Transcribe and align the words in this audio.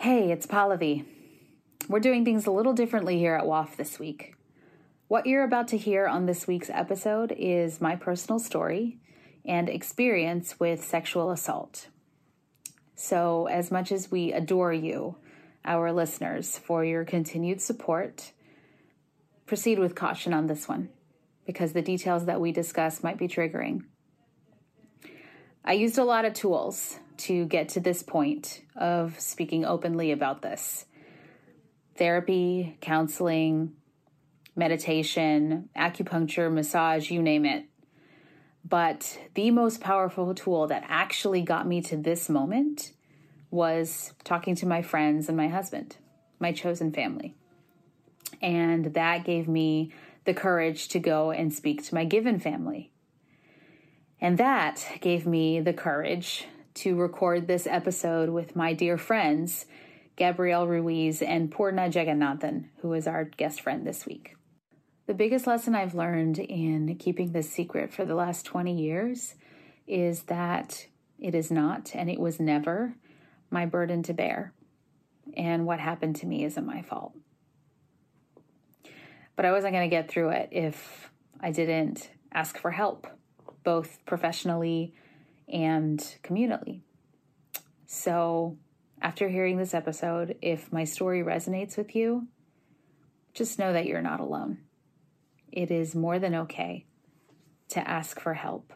Hey, 0.00 0.32
it's 0.32 0.46
Pallavi. 0.46 1.04
We're 1.86 2.00
doing 2.00 2.24
things 2.24 2.46
a 2.46 2.50
little 2.50 2.72
differently 2.72 3.18
here 3.18 3.34
at 3.34 3.44
WAF 3.44 3.76
this 3.76 3.98
week. 3.98 4.34
What 5.08 5.26
you're 5.26 5.44
about 5.44 5.68
to 5.68 5.76
hear 5.76 6.06
on 6.06 6.24
this 6.24 6.46
week's 6.46 6.70
episode 6.70 7.32
is 7.32 7.82
my 7.82 7.96
personal 7.96 8.38
story 8.38 8.96
and 9.44 9.68
experience 9.68 10.58
with 10.58 10.82
sexual 10.82 11.30
assault. 11.30 11.88
So, 12.94 13.46
as 13.48 13.70
much 13.70 13.92
as 13.92 14.10
we 14.10 14.32
adore 14.32 14.72
you, 14.72 15.16
our 15.66 15.92
listeners, 15.92 16.56
for 16.56 16.82
your 16.82 17.04
continued 17.04 17.60
support, 17.60 18.32
proceed 19.44 19.78
with 19.78 19.94
caution 19.94 20.32
on 20.32 20.46
this 20.46 20.66
one 20.66 20.88
because 21.44 21.74
the 21.74 21.82
details 21.82 22.24
that 22.24 22.40
we 22.40 22.52
discuss 22.52 23.02
might 23.02 23.18
be 23.18 23.28
triggering. 23.28 23.84
I 25.62 25.74
used 25.74 25.98
a 25.98 26.04
lot 26.04 26.24
of 26.24 26.32
tools 26.32 26.99
to 27.20 27.46
get 27.46 27.70
to 27.70 27.80
this 27.80 28.02
point 28.02 28.62
of 28.76 29.18
speaking 29.18 29.64
openly 29.64 30.12
about 30.12 30.42
this 30.42 30.86
therapy, 31.96 32.78
counseling, 32.80 33.74
meditation, 34.56 35.68
acupuncture, 35.76 36.52
massage, 36.52 37.10
you 37.10 37.20
name 37.22 37.44
it. 37.44 37.66
But 38.64 39.18
the 39.34 39.50
most 39.50 39.80
powerful 39.80 40.34
tool 40.34 40.66
that 40.68 40.84
actually 40.88 41.42
got 41.42 41.66
me 41.66 41.80
to 41.82 41.96
this 41.96 42.28
moment 42.28 42.92
was 43.50 44.12
talking 44.24 44.54
to 44.56 44.66
my 44.66 44.82
friends 44.82 45.28
and 45.28 45.36
my 45.36 45.48
husband, 45.48 45.96
my 46.38 46.52
chosen 46.52 46.92
family. 46.92 47.34
And 48.40 48.94
that 48.94 49.24
gave 49.24 49.48
me 49.48 49.92
the 50.24 50.34
courage 50.34 50.88
to 50.88 50.98
go 50.98 51.30
and 51.30 51.52
speak 51.52 51.84
to 51.84 51.94
my 51.94 52.04
given 52.04 52.38
family. 52.38 52.92
And 54.20 54.38
that 54.38 54.86
gave 55.00 55.26
me 55.26 55.60
the 55.60 55.72
courage 55.72 56.46
to 56.74 56.96
record 56.96 57.46
this 57.46 57.66
episode 57.66 58.30
with 58.30 58.56
my 58.56 58.72
dear 58.72 58.96
friends, 58.96 59.66
Gabrielle 60.16 60.66
Ruiz 60.66 61.22
and 61.22 61.50
Poorna 61.50 61.90
Jagannathan, 61.90 62.66
who 62.82 62.92
is 62.92 63.06
our 63.06 63.24
guest 63.24 63.60
friend 63.60 63.86
this 63.86 64.06
week. 64.06 64.36
The 65.06 65.14
biggest 65.14 65.46
lesson 65.46 65.74
I've 65.74 65.94
learned 65.94 66.38
in 66.38 66.96
keeping 66.96 67.32
this 67.32 67.50
secret 67.50 67.92
for 67.92 68.04
the 68.04 68.14
last 68.14 68.44
20 68.46 68.74
years 68.74 69.34
is 69.86 70.22
that 70.24 70.86
it 71.18 71.34
is 71.34 71.50
not, 71.50 71.90
and 71.94 72.08
it 72.08 72.20
was 72.20 72.38
never, 72.38 72.94
my 73.50 73.66
burden 73.66 74.02
to 74.04 74.14
bear. 74.14 74.52
And 75.36 75.66
what 75.66 75.80
happened 75.80 76.16
to 76.16 76.26
me 76.26 76.44
isn't 76.44 76.66
my 76.66 76.82
fault. 76.82 77.14
But 79.36 79.44
I 79.44 79.52
wasn't 79.52 79.72
going 79.72 79.88
to 79.88 79.96
get 79.96 80.10
through 80.10 80.30
it 80.30 80.50
if 80.52 81.10
I 81.40 81.50
didn't 81.50 82.10
ask 82.32 82.58
for 82.58 82.70
help, 82.70 83.06
both 83.64 83.98
professionally 84.06 84.94
and 85.50 85.98
communally. 86.22 86.82
So, 87.86 88.56
after 89.02 89.28
hearing 89.28 89.56
this 89.56 89.74
episode, 89.74 90.36
if 90.42 90.72
my 90.72 90.84
story 90.84 91.22
resonates 91.22 91.76
with 91.76 91.96
you, 91.96 92.28
just 93.34 93.58
know 93.58 93.72
that 93.72 93.86
you're 93.86 94.02
not 94.02 94.20
alone. 94.20 94.58
It 95.50 95.70
is 95.70 95.94
more 95.94 96.18
than 96.18 96.34
okay 96.34 96.86
to 97.68 97.88
ask 97.88 98.20
for 98.20 98.34
help. 98.34 98.72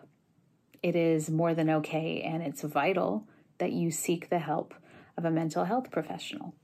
It 0.83 0.97
is 0.97 1.30
more 1.30 1.55
than 1.55 1.70
okay, 1.70 2.22
and 2.22 2.42
it's 2.42 2.62
vital 2.62 3.28
that 3.58 3.72
you 3.72 3.91
seek 3.91 4.28
the 4.28 4.39
help 4.39 4.75
of 5.17 5.25
a 5.25 5.30
mental 5.30 5.64
health 5.64 5.91
professional. 5.91 6.55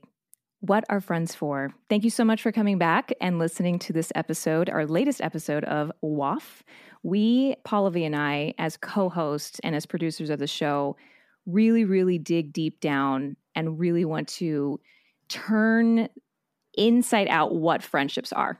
What 0.59 0.83
are 0.89 1.01
friends 1.01 1.33
for? 1.33 1.73
Thank 1.89 2.03
you 2.03 2.11
so 2.11 2.23
much 2.23 2.43
for 2.43 2.51
coming 2.51 2.77
back 2.77 3.11
and 3.19 3.39
listening 3.39 3.79
to 3.79 3.91
this 3.91 4.11
episode, 4.13 4.69
our 4.69 4.85
latest 4.85 5.21
episode 5.21 5.63
of 5.63 5.91
WAF. 6.03 6.61
We, 7.01 7.55
Pallavi 7.65 8.05
and 8.05 8.15
I, 8.15 8.53
as 8.59 8.77
co 8.77 9.09
hosts 9.09 9.59
and 9.63 9.75
as 9.75 9.87
producers 9.87 10.29
of 10.29 10.37
the 10.37 10.45
show, 10.45 10.97
really, 11.47 11.83
really 11.83 12.19
dig 12.19 12.53
deep 12.53 12.79
down 12.79 13.37
and 13.55 13.79
really 13.79 14.05
want 14.05 14.27
to 14.27 14.79
turn 15.29 16.09
inside 16.75 17.27
out 17.27 17.55
what 17.55 17.81
friendships 17.81 18.31
are. 18.31 18.59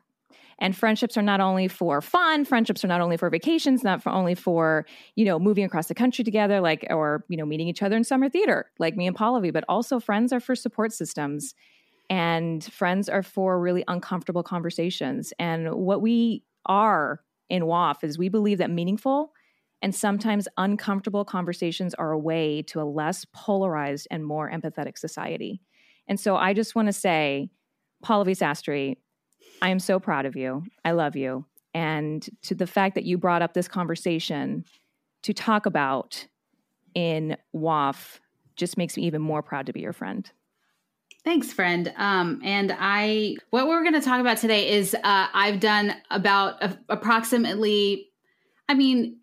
And 0.60 0.76
friendships 0.76 1.18
are 1.18 1.22
not 1.22 1.40
only 1.40 1.68
for 1.68 2.02
fun, 2.02 2.44
friendships 2.46 2.84
are 2.84 2.88
not 2.88 3.02
only 3.02 3.18
for 3.18 3.30
vacations, 3.30 3.84
not 3.84 4.04
for 4.04 4.10
only 4.10 4.36
for, 4.36 4.86
you 5.16 5.26
know, 5.26 5.40
moving 5.40 5.64
across 5.64 5.88
the 5.88 5.96
country 5.96 6.24
together, 6.24 6.60
like, 6.60 6.86
or, 6.90 7.24
you 7.30 7.38
know, 7.38 7.46
meeting 7.46 7.68
each 7.68 7.82
other 7.82 7.96
in 7.96 8.04
summer 8.04 8.30
theater, 8.30 8.70
like 8.78 8.98
me 8.98 9.08
and 9.08 9.16
Pallavi, 9.16 9.54
but 9.54 9.64
also 9.70 10.00
friends 10.00 10.34
are 10.34 10.42
for 10.42 10.56
support 10.56 10.92
systems. 10.92 11.56
And 12.10 12.64
friends 12.64 13.08
are 13.08 13.24
for 13.24 13.60
really 13.60 13.84
uncomfortable 13.88 14.44
conversations. 14.44 15.32
And 15.40 15.74
what 15.76 16.02
we 16.02 16.44
are 16.66 17.22
in 17.50 17.64
WAF 17.64 18.04
is 18.04 18.18
we 18.18 18.30
believe 18.30 18.58
that 18.58 18.70
meaningful 18.70 19.32
and 19.82 19.96
sometimes 19.96 20.48
uncomfortable 20.58 21.24
conversations 21.24 21.94
are 21.94 22.12
a 22.12 22.20
way 22.20 22.64
to 22.64 22.82
a 22.82 22.84
less 22.84 23.26
polarized 23.34 24.08
and 24.12 24.26
more 24.26 24.52
empathetic 24.52 24.98
society. 24.98 25.62
And 26.08 26.20
so 26.20 26.36
I 26.36 26.54
just 26.54 26.76
want 26.76 26.88
to 26.88 26.94
say, 26.94 27.50
Pallavi 28.04 28.32
Sastry, 28.32 28.98
I 29.62 29.70
am 29.70 29.80
so 29.80 30.00
proud 30.00 30.26
of 30.26 30.36
you. 30.36 30.64
I 30.86 30.92
love 30.92 31.16
you. 31.16 31.46
And 31.74 32.28
to 32.44 32.56
the 32.56 32.68
fact 32.68 32.96
that 32.96 33.04
you 33.04 33.18
brought 33.18 33.42
up 33.42 33.54
this 33.54 33.68
conversation 33.68 34.66
to 35.24 35.34
talk 35.34 35.66
about 35.66 36.28
in 36.96 37.38
WAF 37.56 38.20
just 38.56 38.78
makes 38.78 38.98
me 38.98 39.04
even 39.04 39.22
more 39.22 39.42
proud 39.42 39.66
to 39.68 39.74
be 39.74 39.82
your 39.82 39.94
friend. 39.94 40.30
Thanks, 41.24 41.52
friend. 41.52 41.94
Um, 41.98 42.42
and 42.44 42.76
I, 42.78 43.36
what 43.50 43.68
we're 43.68 43.84
going 43.84 43.94
to 43.94 44.02
talk 44.02 44.22
about 44.22 44.38
today 44.38 44.70
is 44.72 44.96
uh, 44.96 45.28
I've 45.34 45.60
done 45.60 45.94
about 46.10 46.64
a, 46.64 46.78
approximately, 46.88 48.08
I 48.68 48.74
mean, 48.74 49.18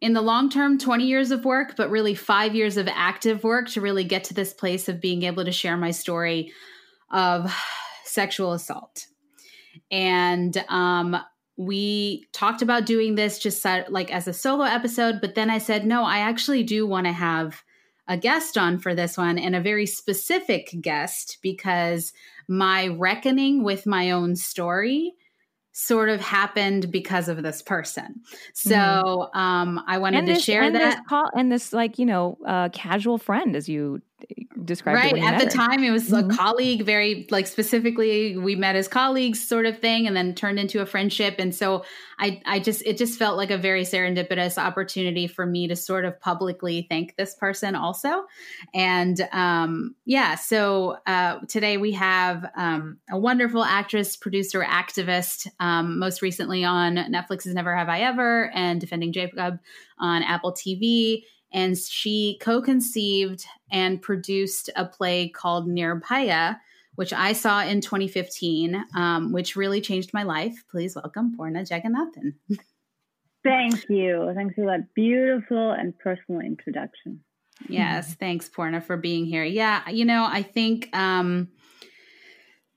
in 0.00 0.12
the 0.12 0.22
long 0.22 0.50
term, 0.50 0.78
20 0.78 1.04
years 1.04 1.30
of 1.30 1.44
work, 1.44 1.74
but 1.76 1.90
really 1.90 2.14
five 2.14 2.54
years 2.54 2.76
of 2.76 2.88
active 2.88 3.44
work 3.44 3.68
to 3.70 3.80
really 3.80 4.04
get 4.04 4.24
to 4.24 4.34
this 4.34 4.52
place 4.52 4.88
of 4.88 5.00
being 5.00 5.22
able 5.24 5.44
to 5.44 5.52
share 5.52 5.76
my 5.76 5.90
story 5.90 6.52
of 7.10 7.54
sexual 8.04 8.52
assault. 8.52 9.06
And 9.90 10.56
um, 10.68 11.16
we 11.56 12.26
talked 12.32 12.62
about 12.62 12.86
doing 12.86 13.14
this 13.14 13.38
just 13.38 13.64
like 13.64 14.12
as 14.12 14.28
a 14.28 14.32
solo 14.32 14.64
episode, 14.64 15.20
but 15.20 15.34
then 15.34 15.50
I 15.50 15.58
said, 15.58 15.86
no, 15.86 16.04
I 16.04 16.18
actually 16.18 16.62
do 16.62 16.86
want 16.86 17.06
to 17.06 17.12
have 17.12 17.62
a 18.08 18.16
guest 18.16 18.56
on 18.56 18.78
for 18.78 18.94
this 18.94 19.16
one 19.16 19.38
and 19.38 19.56
a 19.56 19.60
very 19.60 19.86
specific 19.86 20.74
guest 20.80 21.38
because 21.42 22.12
my 22.48 22.88
reckoning 22.88 23.64
with 23.64 23.86
my 23.86 24.10
own 24.10 24.36
story 24.36 25.12
sort 25.72 26.08
of 26.08 26.20
happened 26.20 26.90
because 26.90 27.28
of 27.28 27.42
this 27.42 27.60
person. 27.60 28.22
So 28.54 28.74
mm-hmm. 28.74 29.38
um, 29.38 29.84
I 29.86 29.98
wanted 29.98 30.20
and 30.20 30.26
to 30.28 30.32
this, 30.34 30.44
share 30.44 30.62
and 30.62 30.74
that. 30.74 30.96
This 30.96 31.00
call, 31.08 31.30
and 31.36 31.52
this, 31.52 31.72
like, 31.72 31.98
you 31.98 32.06
know, 32.06 32.38
uh, 32.46 32.68
casual 32.70 33.18
friend, 33.18 33.54
as 33.54 33.68
you 33.68 34.00
described 34.64 34.96
right 34.96 35.22
at 35.22 35.38
the 35.38 35.50
time 35.50 35.84
it 35.84 35.90
was 35.90 36.08
mm-hmm. 36.08 36.30
a 36.30 36.36
colleague 36.36 36.84
very 36.84 37.26
like 37.30 37.46
specifically 37.46 38.36
we 38.36 38.56
met 38.56 38.74
as 38.74 38.88
colleagues 38.88 39.46
sort 39.46 39.66
of 39.66 39.78
thing 39.78 40.06
and 40.06 40.16
then 40.16 40.34
turned 40.34 40.58
into 40.58 40.80
a 40.80 40.86
friendship 40.86 41.34
and 41.38 41.54
so 41.54 41.84
i 42.18 42.40
i 42.46 42.58
just 42.58 42.82
it 42.86 42.96
just 42.96 43.18
felt 43.18 43.36
like 43.36 43.50
a 43.50 43.58
very 43.58 43.82
serendipitous 43.82 44.56
opportunity 44.58 45.26
for 45.26 45.44
me 45.44 45.68
to 45.68 45.76
sort 45.76 46.04
of 46.04 46.18
publicly 46.20 46.86
thank 46.88 47.16
this 47.16 47.34
person 47.34 47.74
also. 47.74 48.24
And 48.74 49.20
um 49.32 49.94
yeah 50.04 50.34
so 50.34 50.96
uh 51.06 51.40
today 51.48 51.76
we 51.76 51.92
have 51.92 52.50
um 52.56 52.98
a 53.10 53.18
wonderful 53.18 53.62
actress 53.62 54.16
producer 54.16 54.62
activist 54.62 55.46
um 55.60 55.98
most 55.98 56.22
recently 56.22 56.64
on 56.64 56.96
netflix's 56.96 57.54
never 57.54 57.76
have 57.76 57.88
i 57.88 58.00
ever 58.00 58.50
and 58.54 58.80
defending 58.80 59.12
jacob 59.12 59.58
on 59.98 60.22
apple 60.22 60.52
tv 60.52 61.22
and 61.52 61.76
she 61.76 62.38
co 62.40 62.60
conceived 62.60 63.44
and 63.70 64.02
produced 64.02 64.70
a 64.76 64.84
play 64.84 65.28
called 65.28 65.68
Nirbhaya, 65.68 66.58
which 66.96 67.12
I 67.12 67.32
saw 67.32 67.62
in 67.62 67.80
2015, 67.80 68.84
um, 68.94 69.32
which 69.32 69.56
really 69.56 69.80
changed 69.80 70.12
my 70.12 70.22
life. 70.22 70.64
Please 70.70 70.96
welcome 70.96 71.36
Poorna 71.36 71.68
Jagannathan. 71.68 72.34
Thank 73.44 73.88
you. 73.88 74.32
Thanks 74.34 74.56
for 74.56 74.66
that 74.66 74.92
beautiful 74.94 75.70
and 75.70 75.96
personal 75.98 76.40
introduction. 76.40 77.20
Yes, 77.68 78.14
thanks, 78.14 78.48
Poorna, 78.48 78.82
for 78.82 78.96
being 78.96 79.24
here. 79.24 79.44
Yeah, 79.44 79.88
you 79.88 80.04
know, 80.04 80.26
I 80.28 80.42
think 80.42 80.94
um, 80.94 81.48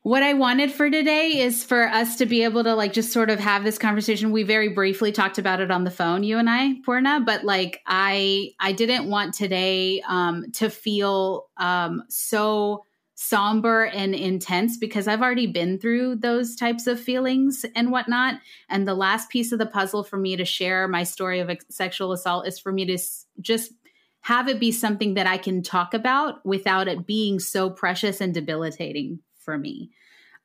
what 0.09 0.23
I 0.23 0.33
wanted 0.33 0.71
for 0.71 0.89
today 0.89 1.37
is 1.37 1.63
for 1.63 1.87
us 1.87 2.15
to 2.15 2.25
be 2.25 2.43
able 2.43 2.63
to 2.63 2.73
like 2.73 2.93
just 2.93 3.13
sort 3.13 3.29
of 3.29 3.39
have 3.39 3.63
this 3.63 3.77
conversation. 3.77 4.31
We 4.31 4.41
very 4.41 4.69
briefly 4.69 5.11
talked 5.11 5.37
about 5.37 5.61
it 5.61 5.69
on 5.69 5.83
the 5.83 5.91
phone, 5.91 6.23
you 6.23 6.39
and 6.39 6.49
I, 6.49 6.81
Poorna, 6.83 7.23
but 7.23 7.43
like 7.43 7.79
I 7.85 8.49
I 8.59 8.71
didn't 8.71 9.07
want 9.07 9.35
today 9.35 10.01
um, 10.07 10.45
to 10.53 10.71
feel 10.71 11.49
um, 11.57 12.01
so 12.09 12.85
somber 13.13 13.85
and 13.85 14.15
intense 14.15 14.79
because 14.79 15.07
I've 15.07 15.21
already 15.21 15.45
been 15.45 15.77
through 15.77 16.15
those 16.15 16.55
types 16.55 16.87
of 16.87 16.99
feelings 16.99 17.63
and 17.75 17.91
whatnot. 17.91 18.39
And 18.67 18.87
the 18.87 18.95
last 18.95 19.29
piece 19.29 19.51
of 19.51 19.59
the 19.59 19.67
puzzle 19.67 20.03
for 20.03 20.17
me 20.17 20.35
to 20.37 20.45
share 20.45 20.87
my 20.87 21.03
story 21.03 21.39
of 21.39 21.51
sexual 21.69 22.13
assault 22.13 22.47
is 22.47 22.57
for 22.57 22.71
me 22.71 22.83
to 22.85 22.93
s- 22.95 23.27
just 23.41 23.73
have 24.21 24.47
it 24.47 24.59
be 24.59 24.71
something 24.71 25.13
that 25.13 25.27
I 25.27 25.37
can 25.37 25.61
talk 25.61 25.93
about 25.93 26.43
without 26.43 26.87
it 26.87 27.05
being 27.05 27.37
so 27.39 27.69
precious 27.69 28.21
and 28.21 28.33
debilitating 28.33 29.19
for 29.37 29.55
me. 29.55 29.91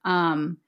Um, 0.04 0.58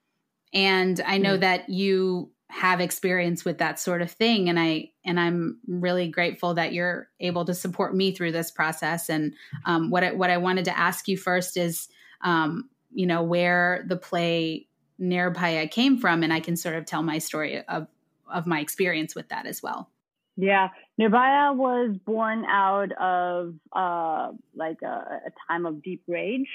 and 0.53 1.01
I 1.07 1.19
know 1.19 1.37
mm. 1.37 1.41
that 1.41 1.69
you 1.69 2.31
have 2.49 2.81
experience 2.81 3.45
with 3.45 3.59
that 3.59 3.79
sort 3.79 4.01
of 4.01 4.11
thing 4.11 4.49
and 4.49 4.59
i 4.59 4.89
and 5.05 5.19
i'm 5.19 5.59
really 5.67 6.09
grateful 6.09 6.55
that 6.55 6.73
you're 6.73 7.09
able 7.19 7.45
to 7.45 7.53
support 7.53 7.95
me 7.95 8.13
through 8.13 8.31
this 8.31 8.53
process 8.53 9.11
and 9.11 9.35
um, 9.65 9.91
what 9.91 10.05
I, 10.05 10.13
what 10.13 10.31
i 10.31 10.37
wanted 10.37 10.65
to 10.67 10.79
ask 10.79 11.09
you 11.09 11.17
first 11.17 11.57
is 11.57 11.89
um, 12.23 12.71
you 12.95 13.05
know 13.05 13.23
where 13.23 13.85
the 13.89 13.97
play 13.97 14.69
Nirbhaya 15.01 15.69
came 15.71 15.99
from 15.99 16.23
and 16.23 16.33
i 16.33 16.39
can 16.39 16.57
sort 16.57 16.77
of 16.77 16.87
tell 16.87 17.03
my 17.03 17.19
story 17.19 17.63
of 17.67 17.89
of 18.33 18.47
my 18.47 18.61
experience 18.61 19.17
with 19.17 19.29
that 19.31 19.45
as 19.47 19.61
well 19.61 19.91
yeah, 20.37 20.69
Nirbhaya 21.01 21.57
was 21.57 21.97
born 22.05 22.45
out 22.45 22.93
of 23.01 23.55
uh, 23.73 24.33
like 24.55 24.83
a, 24.83 25.23
a, 25.27 25.33
time 25.49 25.65
of 25.65 25.83
deep 25.83 26.03
rage. 26.07 26.49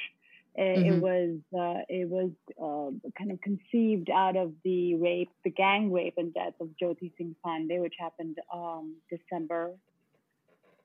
It, 0.56 0.80
mm-hmm. 0.80 0.94
it 0.94 1.02
was 1.02 1.38
uh, 1.58 1.82
it 1.88 2.10
was 2.10 2.32
uh, 2.62 3.10
kind 3.18 3.32
of 3.32 3.40
conceived 3.42 4.10
out 4.10 4.36
of 4.36 4.54
the 4.64 4.96
rape, 4.96 5.30
the 5.44 5.50
gang 5.50 5.92
rape 5.92 6.16
and 6.18 6.34
death 6.34 6.54
of 6.60 6.70
Jyoti 6.82 7.12
Singh 7.18 7.36
Pandey, 7.46 7.80
which 7.80 7.96
happened 7.98 8.38
um, 8.54 8.96
December 9.10 9.72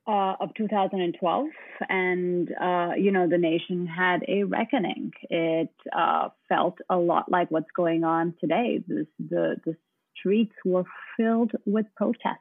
uh, 0.07 0.35
of 0.39 0.55
2012, 0.55 1.47
and 1.89 2.49
uh, 2.61 2.91
you 2.97 3.11
know 3.11 3.29
the 3.29 3.39
nation 3.39 3.87
had 3.87 4.25
a 4.29 4.45
reckoning. 4.45 5.11
It 5.31 5.75
uh, 5.93 6.29
felt 6.49 6.79
a 6.89 6.97
lot 6.97 7.31
like 7.31 7.51
what's 7.51 7.71
going 7.75 8.05
on 8.05 8.35
today. 8.41 8.85
This, 8.87 9.07
the 9.19 9.57
the 9.65 9.77
streets 10.17 10.55
were 10.65 10.85
filled 11.17 11.53
with 11.65 11.87
protests 11.97 12.39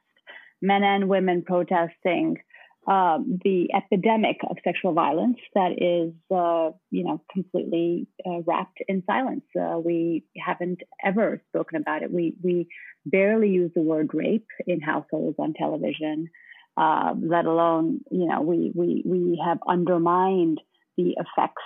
men 0.62 0.84
and 0.84 1.08
women 1.08 1.44
protesting 1.44 2.38
um, 2.88 3.40
the 3.44 3.70
epidemic 3.74 4.38
of 4.48 4.58
sexual 4.64 4.94
violence 4.94 5.38
that 5.56 5.72
is, 5.72 6.14
uh, 6.30 6.70
you 6.92 7.04
know, 7.04 7.22
completely 7.32 8.08
uh, 8.26 8.42
wrapped 8.46 8.78
in 8.88 9.04
silence. 9.08 9.44
Uh, 9.60 9.80
we 9.80 10.24
haven't 10.38 10.82
ever 11.04 11.42
spoken 11.50 11.82
about 11.82 12.04
it. 12.04 12.12
We 12.12 12.36
we 12.44 12.68
barely 13.06 13.50
use 13.50 13.72
the 13.74 13.82
word 13.82 14.12
rape 14.14 14.48
in 14.68 14.82
households 14.82 15.38
on 15.40 15.54
television, 15.54 16.30
uh, 16.78 17.16
let 17.20 17.46
alone, 17.46 18.02
you 18.12 18.28
know, 18.28 18.42
we 18.42 18.72
we 18.76 19.02
we 19.04 19.42
have 19.44 19.60
undermined 19.68 20.62
the 20.96 21.16
effects 21.18 21.64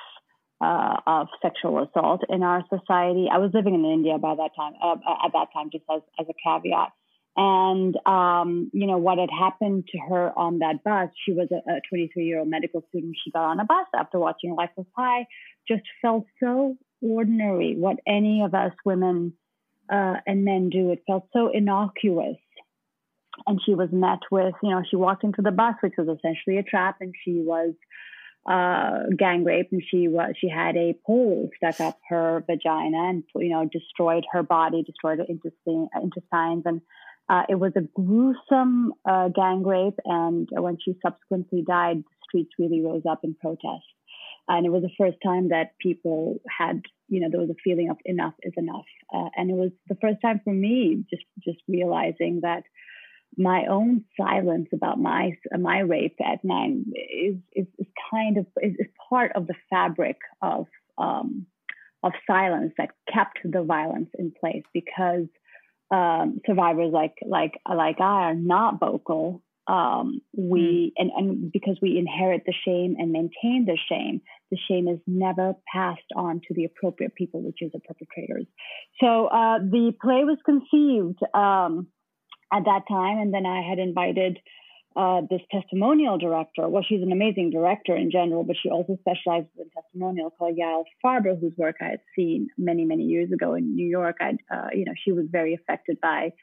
uh, 0.61 0.97
of 1.05 1.27
sexual 1.41 1.83
assault 1.83 2.21
in 2.29 2.43
our 2.43 2.63
society. 2.69 3.27
I 3.31 3.39
was 3.39 3.51
living 3.53 3.75
in 3.75 3.85
India 3.85 4.17
by 4.17 4.35
that 4.35 4.51
time. 4.55 4.73
Uh, 4.81 4.95
at 5.25 5.33
that 5.33 5.47
time, 5.53 5.69
just 5.71 5.83
as 5.93 6.01
as 6.17 6.27
a 6.29 6.33
caveat 6.43 6.91
and 7.35 7.95
um, 8.05 8.69
you 8.73 8.87
know 8.87 8.97
what 8.97 9.17
had 9.17 9.29
happened 9.29 9.87
to 9.91 9.97
her 10.09 10.31
on 10.37 10.59
that 10.59 10.83
bus. 10.83 11.09
She 11.25 11.31
was 11.31 11.49
a 11.51 11.81
23 11.89 12.25
year 12.25 12.39
old 12.39 12.49
medical 12.49 12.83
student. 12.89 13.15
She 13.23 13.31
got 13.31 13.45
on 13.45 13.59
a 13.59 13.65
bus 13.65 13.87
after 13.95 14.19
watching 14.19 14.55
Life 14.55 14.71
of 14.77 14.85
Pi. 14.93 15.25
Just 15.67 15.83
felt 16.01 16.25
so 16.41 16.75
ordinary. 17.01 17.75
What 17.77 17.97
any 18.07 18.41
of 18.43 18.53
us 18.53 18.73
women 18.85 19.33
uh, 19.89 20.15
and 20.25 20.45
men 20.45 20.69
do. 20.69 20.91
It 20.91 21.03
felt 21.07 21.27
so 21.33 21.49
innocuous. 21.53 22.37
And 23.47 23.59
she 23.65 23.73
was 23.73 23.89
met 23.91 24.19
with, 24.31 24.53
you 24.61 24.69
know, 24.69 24.83
she 24.89 24.95
walked 24.95 25.23
into 25.23 25.41
the 25.41 25.51
bus, 25.51 25.75
which 25.81 25.93
was 25.97 26.07
essentially 26.07 26.57
a 26.57 26.63
trap, 26.63 26.97
and 26.99 27.13
she 27.23 27.41
was 27.41 27.73
uh, 28.49 29.09
gang 29.17 29.43
raped, 29.45 29.71
and 29.71 29.81
she 29.89 30.07
was 30.07 30.33
she 30.39 30.49
had 30.49 30.75
a 30.75 30.97
pole 31.05 31.49
stuck 31.55 31.79
up 31.79 31.99
her 32.09 32.43
vagina, 32.47 33.09
and 33.09 33.23
you 33.35 33.49
know, 33.49 33.67
destroyed 33.71 34.25
her 34.33 34.43
body, 34.43 34.83
destroyed 34.83 35.19
her 35.19 35.25
intestine, 35.29 35.87
intestines, 35.95 36.63
and 36.65 36.81
uh, 37.29 37.43
it 37.47 37.55
was 37.55 37.73
a 37.75 37.81
gruesome 37.81 38.93
uh, 39.07 39.29
gang 39.29 39.63
rape, 39.63 39.99
and 40.05 40.49
when 40.51 40.77
she 40.83 40.97
subsequently 41.01 41.63
died, 41.65 41.97
the 41.97 42.17
streets 42.27 42.51
really 42.57 42.81
rose 42.81 43.03
up 43.09 43.19
in 43.23 43.35
protest. 43.35 43.85
And 44.47 44.65
it 44.65 44.71
was 44.71 44.81
the 44.81 44.89
first 44.97 45.17
time 45.23 45.49
that 45.49 45.77
people 45.79 46.41
had, 46.49 46.81
you 47.07 47.21
know, 47.21 47.27
there 47.29 47.39
was 47.39 47.51
a 47.51 47.63
feeling 47.63 47.91
of 47.91 47.97
enough 48.03 48.33
is 48.41 48.53
enough. 48.57 48.85
Uh, 49.13 49.29
and 49.37 49.51
it 49.51 49.53
was 49.53 49.69
the 49.87 49.97
first 50.01 50.17
time 50.23 50.41
for 50.43 50.51
me 50.51 51.05
just 51.07 51.23
just 51.43 51.59
realizing 51.67 52.39
that 52.41 52.63
my 53.37 53.65
own 53.69 54.03
silence 54.19 54.69
about 54.73 54.99
my 54.99 55.33
my 55.59 55.79
rape 55.79 56.17
at 56.19 56.43
nine 56.43 56.85
is 56.95 57.35
is, 57.53 57.67
is 57.77 57.87
kind 58.09 58.37
of 58.37 58.47
is, 58.59 58.73
is, 58.79 58.87
part 59.07 59.31
of 59.35 59.45
the 59.45 59.53
fabric 59.69 60.17
of 60.41 60.65
um, 60.97 61.45
of 62.01 62.11
silence 62.25 62.73
that 62.79 62.89
kept 63.13 63.37
the 63.43 63.61
violence 63.61 64.09
in 64.17 64.31
place 64.39 64.63
because 64.73 65.27
um, 65.91 66.39
survivors 66.45 66.91
like 66.93 67.15
like 67.25 67.59
like 67.67 67.99
I 67.99 68.29
are 68.29 68.35
not 68.35 68.79
vocal. 68.79 69.41
Um, 69.67 70.21
we 70.35 70.93
mm. 70.97 71.01
and 71.01 71.11
and 71.15 71.51
because 71.51 71.77
we 71.81 71.97
inherit 71.97 72.43
the 72.45 72.53
shame 72.65 72.95
and 72.97 73.11
maintain 73.11 73.65
the 73.65 73.77
shame, 73.89 74.21
the 74.51 74.57
shame 74.67 74.87
is 74.87 74.99
never 75.05 75.53
passed 75.71 76.01
on 76.15 76.41
to 76.47 76.53
the 76.53 76.65
appropriate 76.65 77.15
people, 77.15 77.41
which 77.43 77.61
is 77.61 77.71
the 77.71 77.79
perpetrators. 77.79 78.45
So 78.99 79.27
uh, 79.27 79.59
the 79.59 79.93
play 80.01 80.23
was 80.23 80.37
conceived 80.43 81.19
um, 81.33 81.87
at 82.51 82.65
that 82.65 82.83
time, 82.89 83.19
and 83.19 83.33
then 83.33 83.45
I 83.45 83.61
had 83.67 83.77
invited 83.77 84.39
uh, 84.95 85.21
this 85.29 85.41
testimonial 85.51 86.17
director. 86.17 86.67
Well, 86.67 86.83
she's 86.87 87.01
an 87.01 87.11
amazing 87.11 87.51
director 87.51 87.95
in 87.95 88.11
general, 88.11 88.43
but 88.43 88.55
she 88.61 88.69
also 88.69 88.97
specializes 88.99 89.49
in 89.57 89.69
testimonial 89.69 90.31
called 90.31 90.57
Yael 90.57 90.83
Farber, 91.03 91.39
whose 91.39 91.53
work 91.57 91.75
I 91.81 91.85
had 91.85 92.01
seen 92.15 92.47
many, 92.57 92.85
many 92.85 93.03
years 93.03 93.31
ago 93.31 93.53
in 93.53 93.75
New 93.75 93.87
York. 93.87 94.17
I, 94.19 94.37
uh, 94.53 94.69
you 94.73 94.85
know, 94.85 94.93
she 95.03 95.11
was 95.11 95.25
very 95.29 95.53
affected 95.53 95.99
by 96.01 96.33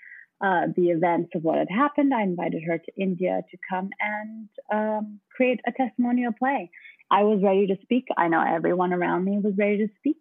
uh, 0.40 0.66
the 0.76 0.90
events 0.90 1.30
of 1.34 1.42
what 1.42 1.58
had 1.58 1.68
happened. 1.70 2.12
I 2.14 2.22
invited 2.22 2.62
her 2.66 2.78
to 2.78 2.92
India 2.96 3.40
to 3.50 3.58
come 3.68 3.90
and 4.00 4.48
um, 4.72 5.20
create 5.34 5.60
a 5.66 5.72
testimonial 5.72 6.32
play. 6.32 6.70
I 7.10 7.22
was 7.22 7.40
ready 7.42 7.66
to 7.68 7.76
speak. 7.82 8.04
I 8.16 8.28
know 8.28 8.42
everyone 8.42 8.92
around 8.92 9.24
me 9.24 9.38
was 9.38 9.54
ready 9.58 9.78
to 9.78 9.92
speak 9.98 10.20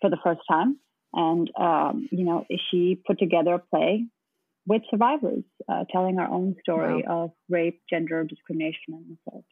for 0.00 0.10
the 0.10 0.18
first 0.22 0.40
time. 0.48 0.78
And, 1.12 1.50
um, 1.58 2.08
you 2.10 2.24
know, 2.24 2.44
she 2.70 3.00
put 3.06 3.18
together 3.18 3.54
a 3.54 3.58
play 3.58 4.06
with 4.66 4.82
survivors, 4.90 5.44
uh, 5.68 5.84
telling 5.90 6.18
our 6.18 6.30
own 6.30 6.56
story 6.62 7.04
wow. 7.06 7.24
of 7.24 7.30
rape, 7.48 7.80
gender 7.88 8.24
discrimination, 8.24 8.94
and 8.94 9.16
assault. 9.26 9.44